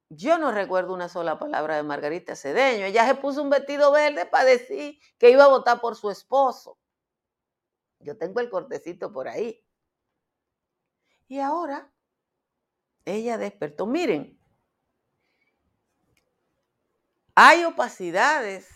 yo 0.10 0.38
no 0.38 0.52
recuerdo 0.52 0.94
una 0.94 1.10
sola 1.10 1.38
palabra 1.38 1.76
de 1.76 1.84
Margarita 1.84 2.36
Cedeño. 2.36 2.86
Ella 2.86 3.06
se 3.06 3.16
puso 3.16 3.42
un 3.42 3.50
vestido 3.50 3.92
verde 3.92 4.26
para 4.26 4.46
decir 4.46 5.00
que 5.18 5.32
iba 5.32 5.44
a 5.44 5.50
votar 5.50 5.82
por 5.82 5.96
su 5.96 6.10
esposo. 6.10 6.80
Yo 8.00 8.18
tengo 8.18 8.40
el 8.40 8.50
cortecito 8.50 9.12
por 9.12 9.28
ahí. 9.28 9.64
Y 11.28 11.40
ahora 11.40 11.92
ella 13.04 13.38
despertó. 13.38 13.86
Miren, 13.86 14.40
hay 17.36 17.66
opacidades 17.66 18.70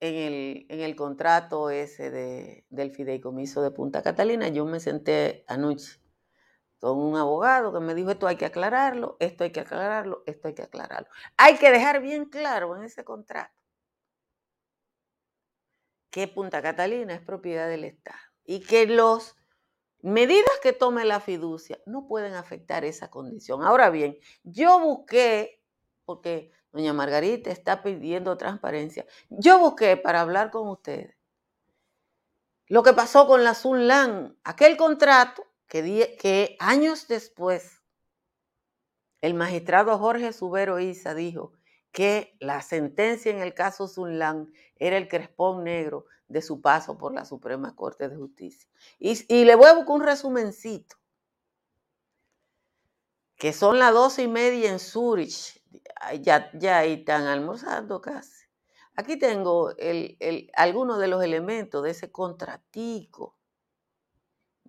en 0.00 0.14
el, 0.14 0.66
en 0.68 0.80
el 0.80 0.96
contrato 0.96 1.70
ese 1.70 2.10
de, 2.10 2.66
del 2.68 2.90
fideicomiso 2.90 3.62
de 3.62 3.70
Punta 3.70 4.02
Catalina. 4.02 4.48
Yo 4.48 4.66
me 4.66 4.80
senté 4.80 5.44
anoche 5.46 6.03
con 6.84 6.98
un 6.98 7.16
abogado 7.16 7.72
que 7.72 7.80
me 7.80 7.94
dijo 7.94 8.10
esto 8.10 8.26
hay 8.26 8.36
que 8.36 8.44
aclararlo, 8.44 9.16
esto 9.18 9.44
hay 9.44 9.52
que 9.52 9.60
aclararlo, 9.60 10.22
esto 10.26 10.48
hay 10.48 10.54
que 10.54 10.64
aclararlo. 10.64 11.08
Hay 11.38 11.56
que 11.56 11.70
dejar 11.70 12.02
bien 12.02 12.26
claro 12.26 12.76
en 12.76 12.84
ese 12.84 13.04
contrato 13.04 13.54
que 16.10 16.28
Punta 16.28 16.60
Catalina 16.60 17.14
es 17.14 17.22
propiedad 17.22 17.70
del 17.70 17.84
Estado 17.84 18.18
y 18.44 18.60
que 18.60 18.86
las 18.86 19.34
medidas 20.02 20.44
que 20.62 20.74
tome 20.74 21.06
la 21.06 21.20
fiducia 21.20 21.80
no 21.86 22.06
pueden 22.06 22.34
afectar 22.34 22.84
esa 22.84 23.08
condición. 23.08 23.62
Ahora 23.62 23.88
bien, 23.88 24.18
yo 24.42 24.78
busqué, 24.78 25.62
porque 26.04 26.50
doña 26.70 26.92
Margarita 26.92 27.50
está 27.50 27.82
pidiendo 27.82 28.36
transparencia, 28.36 29.06
yo 29.30 29.58
busqué 29.58 29.96
para 29.96 30.20
hablar 30.20 30.50
con 30.50 30.68
ustedes 30.68 31.16
lo 32.66 32.82
que 32.82 32.92
pasó 32.92 33.26
con 33.26 33.42
la 33.42 33.54
Sunlan, 33.54 34.36
aquel 34.44 34.76
contrato 34.76 35.53
que, 35.82 36.56
años 36.60 37.08
después 37.08 37.82
el 39.20 39.34
magistrado 39.34 39.98
Jorge 39.98 40.32
Subero 40.32 40.78
Isa 40.78 41.14
dijo 41.14 41.52
que 41.90 42.36
la 42.38 42.62
sentencia 42.62 43.32
en 43.32 43.40
el 43.40 43.54
caso 43.54 43.88
Sunlan 43.88 44.52
era 44.76 44.96
el 44.96 45.08
crespón 45.08 45.64
negro 45.64 46.06
de 46.28 46.42
su 46.42 46.60
paso 46.60 46.96
por 46.96 47.12
la 47.12 47.24
Suprema 47.24 47.74
Corte 47.74 48.08
de 48.08 48.16
Justicia. 48.16 48.68
Y, 48.98 49.44
le 49.44 49.54
voy 49.56 49.66
a 49.66 49.74
buscar 49.74 49.96
un 49.96 50.02
resumencito, 50.02 50.96
que 53.36 53.52
son 53.52 53.78
las 53.78 53.92
doce 53.92 54.22
y 54.22 54.28
media 54.28 54.70
en 54.70 54.78
Zurich, 54.78 55.60
ya, 56.20 56.50
ya 56.54 56.78
ahí 56.78 56.94
están 56.94 57.24
almorzando 57.24 58.00
casi. 58.00 58.44
Aquí 58.94 59.18
tengo 59.18 59.72
algunos 60.54 60.98
de 61.00 61.08
los 61.08 61.22
elementos 61.22 61.82
de 61.82 61.90
ese 61.90 62.12
contratico 62.12 63.36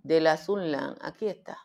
de 0.05 0.21
la 0.21 0.37
Sunlan. 0.37 0.95
Aquí 1.01 1.27
está. 1.27 1.57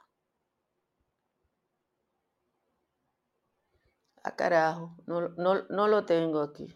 Ah, 4.23 4.35
carajo, 4.37 4.97
no, 5.06 5.28
no, 5.28 5.88
lo 5.88 6.04
tengo 6.04 6.40
aquí. 6.40 6.75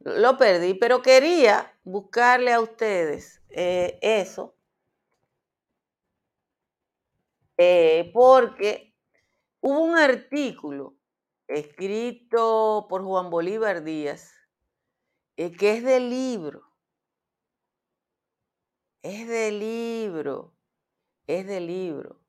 Lo 0.00 0.36
perdí, 0.36 0.74
pero 0.74 1.00
quería 1.02 1.72
buscarle 1.84 2.52
a 2.52 2.60
ustedes 2.60 3.40
eh, 3.50 3.98
eso. 4.02 4.54
Eh, 7.56 8.10
porque 8.12 8.94
hubo 9.60 9.80
un 9.80 9.96
artículo 9.96 10.96
escrito 11.46 12.86
por 12.88 13.04
Juan 13.04 13.30
Bolívar 13.30 13.84
Díaz, 13.84 14.32
eh, 15.36 15.52
que 15.52 15.76
es 15.76 15.84
del 15.84 16.10
libro 16.10 16.71
es 19.02 19.28
del 19.28 19.58
libro, 19.58 20.54
es 21.26 21.46
del 21.46 21.66
libro. 21.66 22.20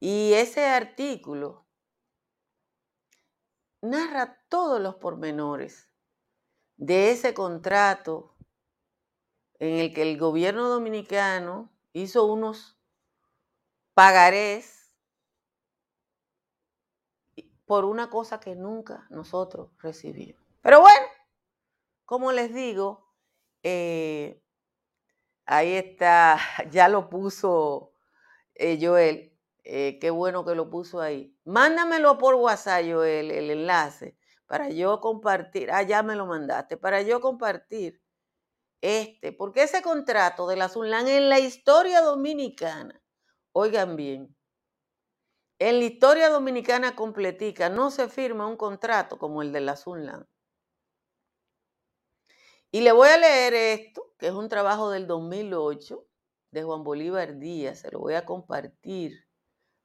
Y 0.00 0.34
ese 0.34 0.66
artículo 0.66 1.66
narra 3.80 4.44
todos 4.48 4.80
los 4.80 4.96
pormenores 4.96 5.90
de 6.76 7.10
ese 7.10 7.34
contrato 7.34 8.34
en 9.58 9.78
el 9.78 9.94
que 9.94 10.02
el 10.02 10.18
gobierno 10.18 10.68
dominicano 10.68 11.70
hizo 11.92 12.26
unos 12.26 12.78
pagarés 13.94 14.92
por 17.64 17.84
una 17.84 18.10
cosa 18.10 18.40
que 18.40 18.54
nunca 18.54 19.06
nosotros 19.10 19.70
recibimos. 19.78 20.42
Pero 20.60 20.80
bueno, 20.80 21.06
como 22.04 22.32
les 22.32 22.52
digo, 22.52 23.10
eh, 23.62 24.43
Ahí 25.46 25.74
está, 25.74 26.38
ya 26.70 26.88
lo 26.88 27.08
puso 27.10 27.92
eh, 28.54 28.78
Joel. 28.80 29.32
Eh, 29.64 29.98
qué 30.00 30.10
bueno 30.10 30.44
que 30.44 30.54
lo 30.54 30.70
puso 30.70 31.00
ahí. 31.00 31.34
Mándamelo 31.44 32.18
por 32.18 32.34
WhatsApp, 32.34 32.84
Joel, 32.86 33.30
el 33.30 33.50
enlace, 33.50 34.16
para 34.46 34.68
yo 34.70 35.00
compartir. 35.00 35.70
Ah, 35.72 35.82
ya 35.82 36.02
me 36.02 36.16
lo 36.16 36.26
mandaste, 36.26 36.76
para 36.76 37.02
yo 37.02 37.20
compartir 37.20 38.04
este, 38.84 39.32
porque 39.32 39.62
ese 39.62 39.80
contrato 39.80 40.46
de 40.46 40.56
la 40.56 40.68
Sunlan 40.68 41.08
en 41.08 41.30
la 41.30 41.38
historia 41.38 42.02
dominicana, 42.02 43.02
oigan 43.52 43.96
bien, 43.96 44.36
en 45.58 45.78
la 45.78 45.84
historia 45.86 46.28
dominicana 46.28 46.94
completica 46.94 47.70
no 47.70 47.90
se 47.90 48.10
firma 48.10 48.46
un 48.46 48.58
contrato 48.58 49.18
como 49.18 49.40
el 49.40 49.52
de 49.52 49.62
la 49.62 49.76
Sunlan. 49.76 50.28
Y 52.70 52.82
le 52.82 52.92
voy 52.92 53.08
a 53.08 53.16
leer 53.16 53.54
esto, 53.54 54.13
que 54.24 54.28
es 54.28 54.34
un 54.34 54.48
trabajo 54.48 54.88
del 54.88 55.06
2008 55.06 56.02
de 56.50 56.62
Juan 56.62 56.82
Bolívar 56.82 57.38
Díaz, 57.38 57.80
se 57.80 57.90
lo 57.90 57.98
voy 57.98 58.14
a 58.14 58.24
compartir 58.24 59.28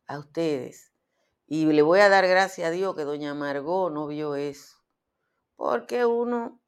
a 0.08 0.18
ustedes. 0.18 0.94
Y 1.46 1.66
le 1.66 1.82
voy 1.82 2.00
a 2.00 2.08
dar 2.08 2.26
gracias 2.26 2.70
a 2.70 2.72
Dios 2.72 2.96
que 2.96 3.04
doña 3.04 3.34
Margot 3.34 3.92
no 3.92 4.08
vio 4.08 4.36
eso. 4.36 4.78
Porque 5.58 6.06
uno, 6.06 6.62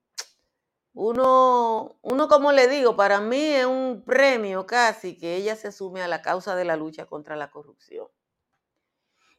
uno, 0.91 1.97
uno, 2.01 2.27
como 2.27 2.51
le 2.51 2.67
digo, 2.67 2.97
para 2.97 3.21
mí 3.21 3.41
es 3.41 3.65
un 3.65 4.03
premio 4.05 4.65
casi 4.65 5.17
que 5.17 5.37
ella 5.37 5.55
se 5.55 5.71
sume 5.71 6.01
a 6.01 6.09
la 6.09 6.21
causa 6.21 6.57
de 6.57 6.65
la 6.65 6.75
lucha 6.75 7.05
contra 7.05 7.37
la 7.37 7.51
corrupción. 7.51 8.09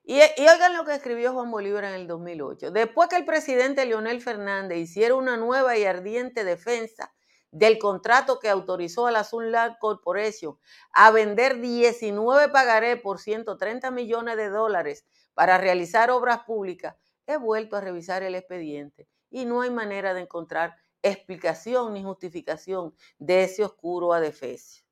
Y, 0.04 0.18
oigan 0.40 0.74
lo 0.74 0.86
que 0.86 0.94
escribió 0.94 1.34
Juan 1.34 1.50
Bolívar 1.50 1.84
en 1.84 1.92
el 1.92 2.06
2008. 2.06 2.70
Después 2.70 3.10
que 3.10 3.16
el 3.16 3.26
presidente 3.26 3.84
Leonel 3.84 4.22
Fernández 4.22 4.78
hiciera 4.78 5.16
una 5.16 5.36
nueva 5.36 5.76
y 5.76 5.84
ardiente 5.84 6.44
defensa 6.44 7.12
del 7.52 7.78
contrato 7.78 8.40
que 8.40 8.48
autorizó 8.48 9.06
a 9.06 9.12
la 9.12 9.24
Sunland 9.24 9.78
Corporation 9.78 10.58
a 10.92 11.10
vender 11.10 11.60
19 11.60 12.48
pagaré 12.48 12.96
por 12.96 13.20
130 13.20 13.90
millones 13.90 14.36
de 14.36 14.48
dólares 14.48 15.06
para 15.34 15.58
realizar 15.58 16.10
obras 16.10 16.40
públicas, 16.40 16.96
he 17.26 17.36
vuelto 17.36 17.76
a 17.76 17.80
revisar 17.80 18.22
el 18.22 18.34
expediente 18.34 19.06
y 19.30 19.44
no 19.44 19.60
hay 19.60 19.70
manera 19.70 20.14
de 20.14 20.22
encontrar 20.22 20.76
explicación 21.02 21.94
ni 21.94 22.02
justificación 22.02 22.94
de 23.18 23.44
ese 23.44 23.64
oscuro 23.64 24.12
adefesio. 24.14 24.84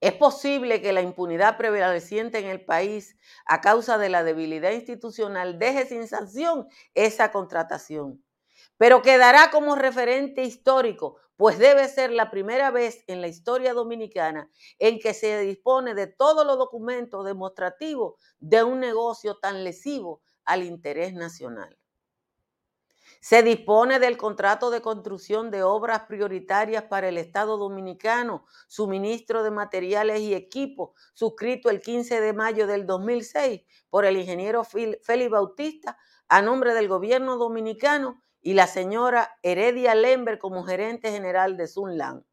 Es 0.00 0.14
posible 0.14 0.80
que 0.80 0.92
la 0.92 1.02
impunidad 1.02 1.56
prevaleciente 1.56 2.38
en 2.38 2.46
el 2.46 2.64
país 2.64 3.16
a 3.46 3.60
causa 3.60 3.98
de 3.98 4.08
la 4.08 4.22
debilidad 4.22 4.70
institucional 4.70 5.58
deje 5.58 5.86
sin 5.86 6.06
sanción 6.06 6.68
esa 6.94 7.32
contratación, 7.32 8.22
pero 8.78 9.02
quedará 9.02 9.50
como 9.50 9.74
referente 9.74 10.42
histórico, 10.44 11.16
pues 11.36 11.58
debe 11.58 11.86
ser 11.88 12.10
la 12.10 12.30
primera 12.30 12.70
vez 12.70 13.04
en 13.06 13.20
la 13.20 13.28
historia 13.28 13.74
dominicana 13.74 14.50
en 14.78 14.98
que 14.98 15.14
se 15.14 15.38
dispone 15.40 15.94
de 15.94 16.06
todos 16.06 16.46
los 16.46 16.58
documentos 16.58 17.24
demostrativos 17.24 18.14
de 18.40 18.64
un 18.64 18.80
negocio 18.80 19.36
tan 19.36 19.62
lesivo 19.62 20.22
al 20.44 20.62
interés 20.62 21.12
nacional. 21.12 21.78
Se 23.20 23.42
dispone 23.42 23.98
del 23.98 24.16
contrato 24.16 24.70
de 24.70 24.80
construcción 24.80 25.50
de 25.50 25.62
obras 25.62 26.02
prioritarias 26.02 26.84
para 26.84 27.08
el 27.08 27.18
Estado 27.18 27.56
Dominicano, 27.56 28.44
suministro 28.68 29.42
de 29.42 29.50
materiales 29.50 30.20
y 30.20 30.34
equipos, 30.34 30.90
suscrito 31.14 31.68
el 31.68 31.80
15 31.80 32.20
de 32.20 32.32
mayo 32.32 32.66
del 32.66 32.86
2006 32.86 33.62
por 33.90 34.04
el 34.04 34.16
ingeniero 34.16 34.62
Félix 34.64 35.30
Bautista 35.30 35.98
a 36.28 36.42
nombre 36.42 36.74
del 36.74 36.88
gobierno 36.88 37.36
dominicano 37.36 38.22
y 38.40 38.54
la 38.54 38.66
señora 38.66 39.38
Heredia 39.42 39.94
Lember 39.94 40.38
como 40.38 40.64
gerente 40.64 41.10
general 41.10 41.56
de 41.56 41.66
Sunland. 41.66 42.24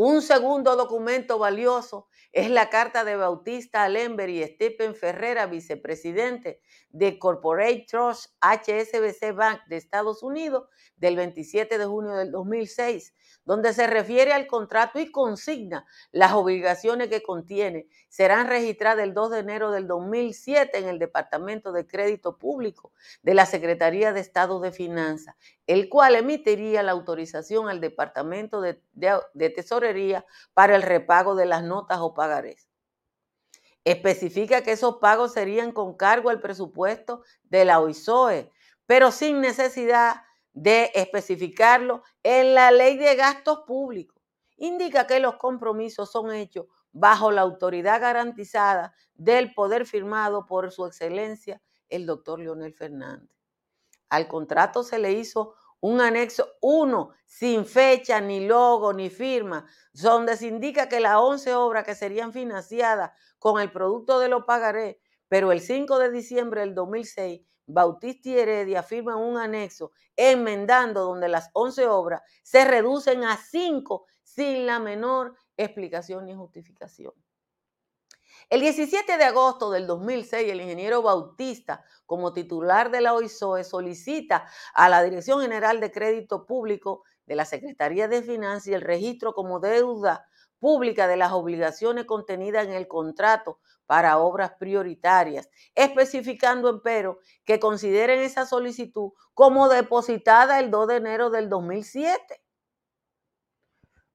Un 0.00 0.22
segundo 0.22 0.76
documento 0.76 1.40
valioso 1.40 2.06
es 2.30 2.50
la 2.50 2.70
carta 2.70 3.04
de 3.04 3.16
Bautista 3.16 3.82
Alember 3.82 4.30
y 4.30 4.44
Stephen 4.44 4.94
Ferrera, 4.94 5.46
vicepresidente 5.46 6.60
de 6.90 7.18
Corporate 7.18 7.84
Trust 7.90 8.32
HSBC 8.40 9.34
Bank 9.34 9.60
de 9.66 9.76
Estados 9.76 10.22
Unidos, 10.22 10.68
del 10.94 11.16
27 11.16 11.78
de 11.78 11.84
junio 11.84 12.14
del 12.14 12.30
2006, 12.30 13.12
donde 13.48 13.72
se 13.72 13.86
refiere 13.86 14.34
al 14.34 14.46
contrato 14.46 14.98
y 14.98 15.10
consigna 15.10 15.86
las 16.12 16.34
obligaciones 16.34 17.08
que 17.08 17.22
contiene, 17.22 17.88
serán 18.10 18.46
registradas 18.46 19.02
el 19.02 19.14
2 19.14 19.30
de 19.30 19.38
enero 19.38 19.70
del 19.70 19.86
2007 19.86 20.76
en 20.76 20.86
el 20.86 20.98
Departamento 20.98 21.72
de 21.72 21.86
Crédito 21.86 22.36
Público 22.36 22.92
de 23.22 23.32
la 23.32 23.46
Secretaría 23.46 24.12
de 24.12 24.20
Estado 24.20 24.60
de 24.60 24.70
Finanzas, 24.70 25.34
el 25.66 25.88
cual 25.88 26.16
emitiría 26.16 26.82
la 26.82 26.92
autorización 26.92 27.70
al 27.70 27.80
Departamento 27.80 28.60
de, 28.60 28.82
Tesorería 29.32 30.26
para 30.52 30.76
el 30.76 30.82
repago 30.82 31.34
de 31.34 31.46
las 31.46 31.62
notas 31.62 32.00
o 32.00 32.12
pagarés. 32.12 32.68
Especifica 33.82 34.60
que 34.60 34.72
esos 34.72 34.96
pagos 34.96 35.32
serían 35.32 35.72
con 35.72 35.96
cargo 35.96 36.28
al 36.28 36.42
presupuesto 36.42 37.22
de 37.44 37.64
la 37.64 37.80
OISOE, 37.80 38.52
pero 38.84 39.10
sin 39.10 39.40
necesidad 39.40 40.27
de 40.62 40.90
especificarlo 40.94 42.02
en 42.24 42.54
la 42.54 42.72
ley 42.72 42.96
de 42.96 43.14
gastos 43.14 43.60
públicos. 43.66 44.20
Indica 44.56 45.06
que 45.06 45.20
los 45.20 45.36
compromisos 45.36 46.10
son 46.10 46.32
hechos 46.32 46.66
bajo 46.90 47.30
la 47.30 47.42
autoridad 47.42 48.00
garantizada 48.00 48.92
del 49.14 49.54
poder 49.54 49.86
firmado 49.86 50.46
por 50.46 50.72
su 50.72 50.84
excelencia, 50.84 51.62
el 51.88 52.06
doctor 52.06 52.40
Leonel 52.40 52.74
Fernández. 52.74 53.30
Al 54.08 54.26
contrato 54.26 54.82
se 54.82 54.98
le 54.98 55.12
hizo 55.12 55.54
un 55.80 56.00
anexo 56.00 56.48
1 56.60 57.10
sin 57.24 57.64
fecha, 57.64 58.20
ni 58.20 58.44
logo, 58.48 58.92
ni 58.92 59.10
firma, 59.10 59.64
donde 59.92 60.36
se 60.36 60.48
indica 60.48 60.88
que 60.88 60.98
las 60.98 61.18
11 61.18 61.54
obras 61.54 61.84
que 61.84 61.94
serían 61.94 62.32
financiadas 62.32 63.12
con 63.38 63.60
el 63.60 63.70
producto 63.70 64.18
de 64.18 64.28
lo 64.28 64.44
pagaré, 64.44 65.00
pero 65.28 65.52
el 65.52 65.60
5 65.60 66.00
de 66.00 66.10
diciembre 66.10 66.62
del 66.62 66.74
2006 66.74 67.42
Bautista 67.68 68.30
y 68.30 68.38
Heredia 68.38 68.82
firman 68.82 69.18
un 69.18 69.36
anexo 69.36 69.92
enmendando 70.16 71.04
donde 71.04 71.28
las 71.28 71.50
11 71.52 71.86
obras 71.86 72.22
se 72.42 72.64
reducen 72.64 73.24
a 73.24 73.36
5 73.36 74.06
sin 74.24 74.66
la 74.66 74.78
menor 74.78 75.36
explicación 75.56 76.24
ni 76.24 76.34
justificación. 76.34 77.12
El 78.48 78.60
17 78.60 79.18
de 79.18 79.24
agosto 79.24 79.70
del 79.70 79.86
2006, 79.86 80.50
el 80.50 80.62
ingeniero 80.62 81.02
Bautista, 81.02 81.84
como 82.06 82.32
titular 82.32 82.90
de 82.90 83.02
la 83.02 83.12
OISOE, 83.12 83.62
solicita 83.62 84.48
a 84.72 84.88
la 84.88 85.02
Dirección 85.02 85.42
General 85.42 85.80
de 85.80 85.90
Crédito 85.90 86.46
Público 86.46 87.04
de 87.26 87.36
la 87.36 87.44
Secretaría 87.44 88.08
de 88.08 88.22
Finanzas 88.22 88.68
el 88.68 88.80
registro 88.80 89.34
como 89.34 89.60
deuda 89.60 90.26
pública 90.58 91.06
de 91.06 91.16
las 91.16 91.32
obligaciones 91.32 92.04
contenidas 92.04 92.66
en 92.66 92.72
el 92.72 92.88
contrato 92.88 93.58
para 93.86 94.18
obras 94.18 94.52
prioritarias, 94.58 95.48
especificando, 95.74 96.68
empero, 96.68 97.20
que 97.44 97.58
consideren 97.58 98.20
esa 98.20 98.44
solicitud 98.44 99.12
como 99.34 99.68
depositada 99.68 100.58
el 100.60 100.70
2 100.70 100.88
de 100.88 100.96
enero 100.96 101.30
del 101.30 101.48
2007, 101.48 102.42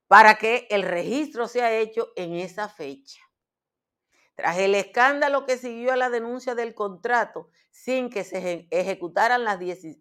para 0.07 0.35
que 0.35 0.67
el 0.69 0.83
registro 0.83 1.47
sea 1.47 1.75
hecho 1.75 2.09
en 2.15 2.35
esa 2.35 2.69
fecha. 2.69 3.21
Tras 4.35 4.57
el 4.57 4.75
escándalo 4.75 5.45
que 5.45 5.57
siguió 5.57 5.93
a 5.93 5.97
la 5.97 6.09
denuncia 6.09 6.55
del 6.55 6.75
contrato, 6.75 7.49
sin 7.71 8.09
que 8.09 8.23
se 8.23 8.67
ejecutaran 8.71 9.43
las 9.43 9.59
10, 9.59 9.97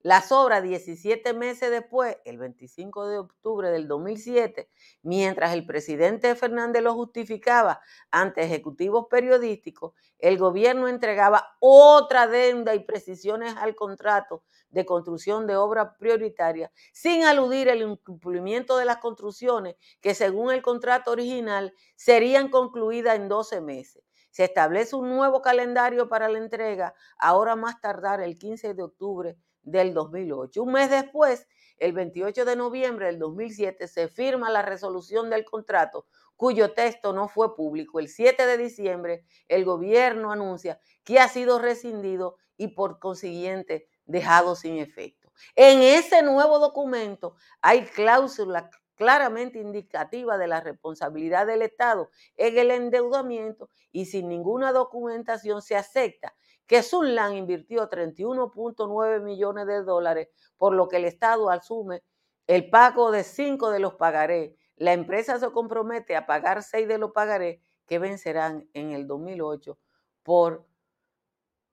las 0.00 0.30
obras 0.30 0.62
17 0.62 1.34
meses 1.34 1.70
después, 1.70 2.16
el 2.24 2.38
25 2.38 3.08
de 3.08 3.18
octubre 3.18 3.70
del 3.70 3.88
2007, 3.88 4.70
mientras 5.02 5.52
el 5.52 5.66
presidente 5.66 6.34
Fernández 6.36 6.82
lo 6.82 6.94
justificaba 6.94 7.80
ante 8.10 8.42
ejecutivos 8.42 9.06
periodísticos, 9.10 9.94
el 10.18 10.38
gobierno 10.38 10.86
entregaba 10.86 11.56
otra 11.60 12.26
deuda 12.28 12.74
y 12.74 12.84
precisiones 12.84 13.56
al 13.56 13.74
contrato 13.74 14.44
de 14.70 14.86
construcción 14.86 15.46
de 15.46 15.56
obras 15.56 15.96
prioritarias, 15.98 16.70
sin 16.92 17.24
aludir 17.24 17.68
el 17.68 17.82
incumplimiento 17.82 18.76
de 18.76 18.84
las 18.84 18.98
construcciones 18.98 19.76
que 20.00 20.14
según 20.14 20.52
el 20.52 20.62
contrato 20.62 21.10
original 21.10 21.74
serían 21.96 22.48
concluidas 22.48 23.16
en 23.16 23.28
12 23.28 23.60
meses. 23.60 24.04
Se 24.30 24.44
establece 24.44 24.94
un 24.94 25.08
nuevo 25.08 25.40
calendario 25.40 26.08
para 26.08 26.28
la 26.28 26.38
entrega, 26.38 26.94
ahora 27.18 27.56
más 27.56 27.80
tardar 27.80 28.20
el 28.20 28.36
15 28.36 28.74
de 28.74 28.82
octubre 28.82 29.38
del 29.66 29.92
2008. 29.92 30.62
Un 30.62 30.72
mes 30.72 30.88
después, 30.88 31.46
el 31.76 31.92
28 31.92 32.46
de 32.46 32.56
noviembre 32.56 33.06
del 33.06 33.18
2007, 33.18 33.86
se 33.88 34.08
firma 34.08 34.48
la 34.48 34.62
resolución 34.62 35.28
del 35.28 35.44
contrato 35.44 36.06
cuyo 36.36 36.72
texto 36.72 37.12
no 37.12 37.28
fue 37.28 37.54
público. 37.54 37.98
El 37.98 38.08
7 38.08 38.46
de 38.46 38.56
diciembre, 38.56 39.24
el 39.48 39.64
gobierno 39.64 40.32
anuncia 40.32 40.80
que 41.04 41.18
ha 41.18 41.28
sido 41.28 41.58
rescindido 41.58 42.36
y 42.56 42.68
por 42.68 42.98
consiguiente 42.98 43.88
dejado 44.06 44.54
sin 44.54 44.78
efecto. 44.78 45.32
En 45.54 45.82
ese 45.82 46.22
nuevo 46.22 46.58
documento 46.58 47.36
hay 47.60 47.84
cláusulas 47.84 48.70
claramente 48.94 49.58
indicativas 49.58 50.38
de 50.38 50.46
la 50.46 50.60
responsabilidad 50.60 51.46
del 51.46 51.62
Estado 51.62 52.10
en 52.36 52.56
el 52.56 52.70
endeudamiento 52.70 53.68
y 53.92 54.06
sin 54.06 54.28
ninguna 54.28 54.72
documentación 54.72 55.60
se 55.60 55.76
acepta 55.76 56.34
que 56.66 56.82
Sunland 56.82 57.36
invirtió 57.36 57.88
31.9 57.88 59.22
millones 59.22 59.66
de 59.66 59.82
dólares, 59.82 60.28
por 60.56 60.74
lo 60.74 60.88
que 60.88 60.96
el 60.96 61.04
Estado 61.04 61.50
asume 61.50 62.02
el 62.46 62.70
pago 62.70 63.10
de 63.10 63.24
cinco 63.24 63.70
de 63.70 63.80
los 63.80 63.94
pagarés. 63.94 64.52
La 64.76 64.92
empresa 64.92 65.38
se 65.38 65.50
compromete 65.50 66.16
a 66.16 66.26
pagar 66.26 66.62
seis 66.62 66.86
de 66.86 66.98
los 66.98 67.12
pagarés 67.12 67.60
que 67.86 67.98
vencerán 67.98 68.68
en 68.74 68.92
el 68.92 69.06
2008 69.06 69.78
por 70.22 70.66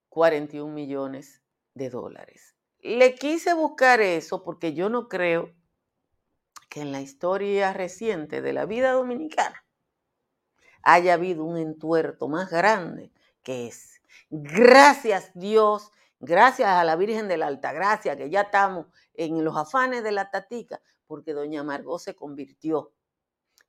41 0.09 0.71
millones 0.71 1.41
de 1.73 1.89
dólares. 1.89 2.55
Le 2.79 3.15
quise 3.15 3.53
buscar 3.53 4.01
eso 4.01 4.43
porque 4.43 4.73
yo 4.73 4.89
no 4.89 5.07
creo 5.07 5.53
que 6.69 6.81
en 6.81 6.91
la 6.91 7.01
historia 7.01 7.73
reciente 7.73 8.41
de 8.41 8.53
la 8.53 8.65
vida 8.65 8.91
dominicana 8.91 9.65
haya 10.81 11.13
habido 11.13 11.43
un 11.45 11.57
entuerto 11.57 12.27
más 12.27 12.49
grande 12.49 13.11
que 13.41 13.67
ese. 13.67 13.92
Gracias 14.29 15.31
Dios, 15.33 15.91
gracias 16.19 16.69
a 16.69 16.83
la 16.83 16.95
Virgen 16.95 17.27
de 17.27 17.37
la 17.37 17.47
Altagracia, 17.47 18.15
que 18.17 18.29
ya 18.29 18.41
estamos 18.41 18.87
en 19.13 19.43
los 19.43 19.55
afanes 19.57 20.03
de 20.03 20.11
la 20.11 20.31
tatica, 20.31 20.81
porque 21.07 21.33
doña 21.33 21.63
Margot 21.63 21.99
se 21.99 22.15
convirtió 22.15 22.93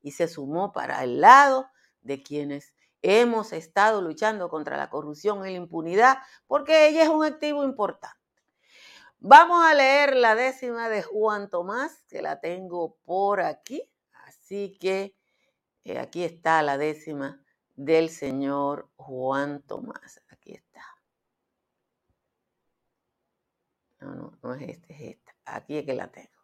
y 0.00 0.12
se 0.12 0.28
sumó 0.28 0.72
para 0.72 1.02
el 1.02 1.20
lado 1.20 1.68
de 2.00 2.22
quienes 2.22 2.74
hemos 3.02 3.52
estado 3.52 4.00
luchando 4.00 4.48
contra 4.48 4.76
la 4.76 4.88
corrupción 4.88 5.46
y 5.46 5.50
la 5.50 5.56
impunidad, 5.58 6.18
porque 6.46 6.88
ella 6.88 7.02
es 7.02 7.08
un 7.08 7.24
activo 7.24 7.64
importante. 7.64 8.16
Vamos 9.18 9.64
a 9.64 9.74
leer 9.74 10.16
la 10.16 10.34
décima 10.34 10.88
de 10.88 11.02
Juan 11.02 11.48
Tomás, 11.48 12.04
que 12.08 12.22
la 12.22 12.40
tengo 12.40 12.98
por 13.04 13.40
aquí. 13.40 13.82
Así 14.26 14.76
que 14.78 15.16
eh, 15.84 15.98
aquí 15.98 16.24
está 16.24 16.62
la 16.62 16.78
décima 16.78 17.43
del 17.74 18.10
señor 18.10 18.88
Juan 18.96 19.62
Tomás. 19.62 20.20
Aquí 20.28 20.52
está. 20.52 20.82
No, 24.00 24.14
no, 24.14 24.38
no 24.42 24.54
es 24.54 24.68
este, 24.68 24.92
es 24.94 25.00
esta. 25.16 25.34
Aquí 25.46 25.78
es 25.78 25.86
que 25.86 25.94
la 25.94 26.10
tengo. 26.10 26.34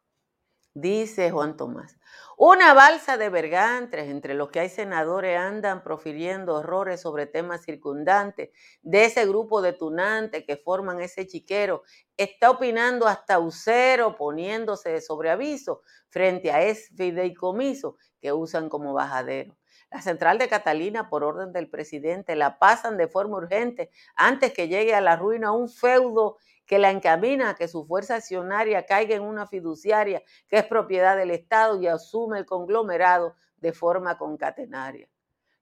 Dice 0.72 1.32
Juan 1.32 1.56
Tomás, 1.56 1.98
una 2.38 2.74
balsa 2.74 3.16
de 3.16 3.28
bergantes 3.28 4.08
entre 4.08 4.34
los 4.34 4.50
que 4.50 4.60
hay 4.60 4.68
senadores 4.68 5.36
andan 5.36 5.82
profiriendo 5.82 6.54
horrores 6.54 7.00
sobre 7.00 7.26
temas 7.26 7.64
circundantes 7.64 8.50
de 8.80 9.04
ese 9.04 9.26
grupo 9.26 9.62
de 9.62 9.72
tunantes 9.72 10.44
que 10.46 10.56
forman 10.56 11.00
ese 11.00 11.26
chiquero, 11.26 11.82
está 12.16 12.50
opinando 12.50 13.08
hasta 13.08 13.40
usero 13.40 14.14
poniéndose 14.14 14.90
de 14.90 15.00
sobreaviso 15.00 15.82
frente 16.08 16.52
a 16.52 16.62
ese 16.62 16.94
fideicomiso 16.94 17.96
que 18.20 18.32
usan 18.32 18.68
como 18.68 18.92
bajadero. 18.92 19.56
La 19.90 20.00
central 20.00 20.38
de 20.38 20.48
Catalina, 20.48 21.08
por 21.08 21.24
orden 21.24 21.52
del 21.52 21.68
presidente, 21.68 22.36
la 22.36 22.58
pasan 22.58 22.96
de 22.96 23.08
forma 23.08 23.36
urgente 23.38 23.90
antes 24.14 24.52
que 24.52 24.68
llegue 24.68 24.94
a 24.94 25.00
la 25.00 25.16
ruina 25.16 25.50
un 25.52 25.68
feudo 25.68 26.38
que 26.64 26.78
la 26.78 26.90
encamina 26.90 27.50
a 27.50 27.54
que 27.56 27.66
su 27.66 27.84
fuerza 27.84 28.14
accionaria 28.14 28.86
caiga 28.86 29.16
en 29.16 29.22
una 29.22 29.48
fiduciaria 29.48 30.22
que 30.46 30.58
es 30.58 30.64
propiedad 30.64 31.16
del 31.16 31.32
Estado 31.32 31.82
y 31.82 31.88
asume 31.88 32.38
el 32.38 32.46
conglomerado 32.46 33.34
de 33.56 33.72
forma 33.72 34.16
concatenaria. 34.16 35.08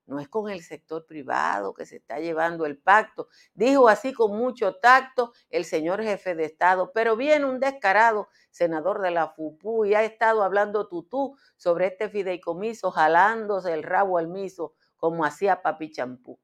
No 0.08 0.18
es 0.20 0.28
con 0.28 0.48
el 0.48 0.62
sector 0.62 1.04
privado 1.04 1.74
que 1.74 1.84
se 1.84 1.96
está 1.96 2.18
llevando 2.18 2.64
el 2.64 2.78
pacto, 2.78 3.28
dijo 3.52 3.88
así 3.88 4.14
con 4.14 4.36
mucho 4.38 4.76
tacto 4.76 5.34
el 5.50 5.66
señor 5.66 6.02
jefe 6.02 6.34
de 6.34 6.46
Estado, 6.46 6.92
pero 6.94 7.14
viene 7.14 7.44
un 7.44 7.60
descarado 7.60 8.28
senador 8.50 9.02
de 9.02 9.10
la 9.10 9.28
FUPU 9.28 9.84
y 9.84 9.94
ha 9.94 10.02
estado 10.02 10.42
hablando 10.42 10.88
tutú 10.88 11.36
sobre 11.58 11.88
este 11.88 12.08
fideicomiso, 12.08 12.90
jalándose 12.90 13.74
el 13.74 13.82
rabo 13.82 14.16
al 14.16 14.28
miso 14.28 14.72
como 14.96 15.26
hacía 15.26 15.60
Papi 15.60 15.92
Champú. 15.92 16.40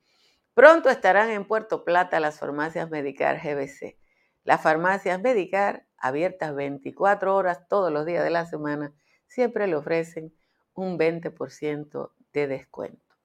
Pronto 0.54 0.90
estarán 0.90 1.30
en 1.32 1.46
Puerto 1.46 1.84
Plata 1.84 2.22
las 2.22 2.40
farmacias 2.40 2.90
Medicar 2.90 3.42
GBC. 3.44 3.98
Las 4.46 4.62
farmacias 4.62 5.20
Medicar, 5.20 5.86
abiertas 5.98 6.56
24 6.56 7.36
horas 7.36 7.68
todos 7.68 7.92
los 7.92 8.06
días 8.06 8.24
de 8.24 8.30
la 8.30 8.46
semana, 8.46 8.94
siempre 9.28 9.68
le 9.68 9.76
ofrecen 9.76 10.34
un 10.82 10.98
20% 10.98 12.12
de 12.34 12.48
descuento. 12.48 13.16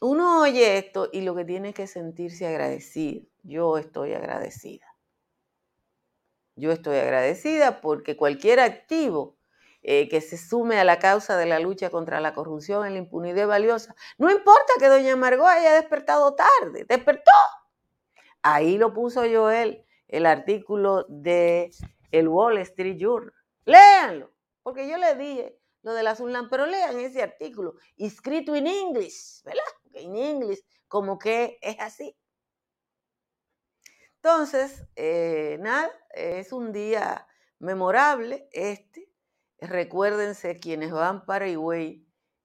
uno 0.06 0.40
oye 0.40 0.78
esto 0.78 1.08
y 1.12 1.22
lo 1.22 1.34
que 1.34 1.44
tiene 1.44 1.74
que 1.74 1.86
sentirse 1.86 2.46
agradecido. 2.46 3.26
Yo 3.42 3.76
estoy 3.76 4.14
agradecida. 4.14 4.86
Yo 6.54 6.70
estoy 6.70 6.96
agradecida 6.98 7.80
porque 7.80 8.16
cualquier 8.16 8.60
activo 8.60 9.36
eh, 9.82 10.08
que 10.08 10.20
se 10.20 10.38
sume 10.38 10.78
a 10.78 10.84
la 10.84 10.98
causa 10.98 11.36
de 11.36 11.46
la 11.46 11.58
lucha 11.58 11.90
contra 11.90 12.20
la 12.20 12.34
corrupción 12.34 12.86
y 12.86 12.90
la 12.92 12.98
impunidad 12.98 13.46
valiosa, 13.48 13.94
no 14.16 14.30
importa 14.30 14.72
que 14.78 14.88
doña 14.88 15.16
Margot 15.16 15.46
haya 15.46 15.74
despertado 15.74 16.34
tarde, 16.34 16.86
despertó. 16.88 17.32
Ahí 18.42 18.78
lo 18.78 18.92
puso 18.92 19.22
Joel, 19.22 19.84
el 20.08 20.24
artículo 20.24 21.04
de 21.08 21.70
el 22.12 22.28
Wall 22.28 22.58
Street 22.58 22.96
Journal. 22.96 23.34
Léanlo, 23.64 24.32
porque 24.62 24.88
yo 24.88 24.98
le 24.98 25.14
dije 25.16 25.58
lo 25.86 25.94
de 25.94 26.02
la 26.02 26.16
Sunlan, 26.16 26.48
pero 26.48 26.66
lean 26.66 26.98
ese 26.98 27.22
artículo, 27.22 27.76
escrito 27.96 28.56
en 28.56 28.66
inglés, 28.66 29.40
¿verdad? 29.44 29.62
En 29.92 30.16
inglés, 30.16 30.64
como 30.88 31.16
que 31.16 31.58
es 31.62 31.76
así. 31.78 32.18
Entonces, 34.16 34.84
eh, 34.96 35.58
nada, 35.60 35.88
es 36.10 36.52
un 36.52 36.72
día 36.72 37.28
memorable 37.60 38.48
este. 38.50 39.08
Recuérdense 39.60 40.58
quienes 40.58 40.90
van 40.90 41.24
para 41.24 41.46
Higüey, 41.46 42.04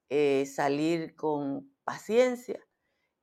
eh, 0.10 0.46
salir 0.46 1.16
con 1.16 1.74
paciencia 1.84 2.60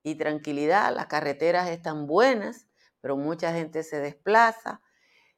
y 0.02 0.16
tranquilidad. 0.16 0.92
Las 0.92 1.06
carreteras 1.06 1.70
están 1.70 2.08
buenas, 2.08 2.66
pero 3.00 3.16
mucha 3.16 3.52
gente 3.52 3.84
se 3.84 4.00
desplaza. 4.00 4.82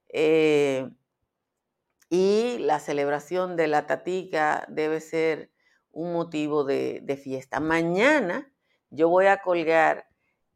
Eh, 0.08 0.88
y 2.10 2.58
la 2.58 2.80
celebración 2.80 3.56
de 3.56 3.68
la 3.68 3.86
tatica 3.86 4.66
debe 4.68 5.00
ser 5.00 5.52
un 5.92 6.12
motivo 6.12 6.64
de, 6.64 7.20
fiesta. 7.22 7.60
Mañana 7.60 8.52
yo 8.90 9.08
voy 9.08 9.26
a 9.26 9.40
colgar 9.40 10.08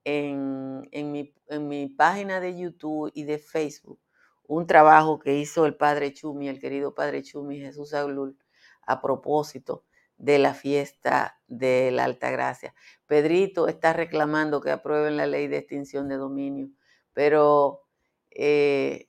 en, 0.02 0.82
mi, 0.92 1.88
página 1.96 2.40
de 2.40 2.58
YouTube 2.58 3.12
y 3.14 3.22
de 3.22 3.38
Facebook 3.38 4.00
un 4.46 4.66
trabajo 4.66 5.20
que 5.20 5.36
hizo 5.36 5.64
el 5.64 5.76
padre 5.76 6.12
Chumi, 6.12 6.48
el 6.48 6.60
querido 6.60 6.92
padre 6.92 7.22
Chumi 7.22 7.60
Jesús 7.60 7.94
Aulul, 7.94 8.36
a 8.82 9.00
propósito 9.00 9.84
de 10.18 10.38
la 10.38 10.54
fiesta 10.54 11.40
de 11.46 11.90
la 11.92 12.04
Alta 12.04 12.30
Gracia. 12.30 12.74
Pedrito 13.06 13.68
está 13.68 13.92
reclamando 13.92 14.60
que 14.60 14.70
aprueben 14.70 15.16
la 15.16 15.26
ley 15.26 15.46
de 15.46 15.58
extinción 15.58 16.08
de 16.08 16.16
dominio, 16.16 16.68
pero 17.14 17.84
eh, 18.30 19.08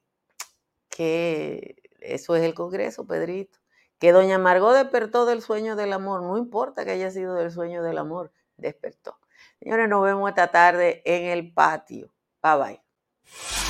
que 0.89 1.84
eso 2.13 2.35
es 2.35 2.43
el 2.43 2.53
Congreso, 2.53 3.05
Pedrito. 3.05 3.59
Que 3.99 4.11
doña 4.11 4.37
Margot 4.37 4.75
despertó 4.75 5.25
del 5.25 5.41
sueño 5.41 5.75
del 5.75 5.93
amor, 5.93 6.21
no 6.21 6.37
importa 6.37 6.83
que 6.83 6.91
haya 6.91 7.11
sido 7.11 7.35
del 7.35 7.51
sueño 7.51 7.81
del 7.81 7.97
amor, 7.97 8.31
despertó. 8.57 9.19
Señores, 9.59 9.87
nos 9.87 10.03
vemos 10.03 10.29
esta 10.29 10.47
tarde 10.47 11.01
en 11.05 11.25
el 11.25 11.53
patio. 11.53 12.11
Bye 12.43 12.57
bye. 12.57 13.64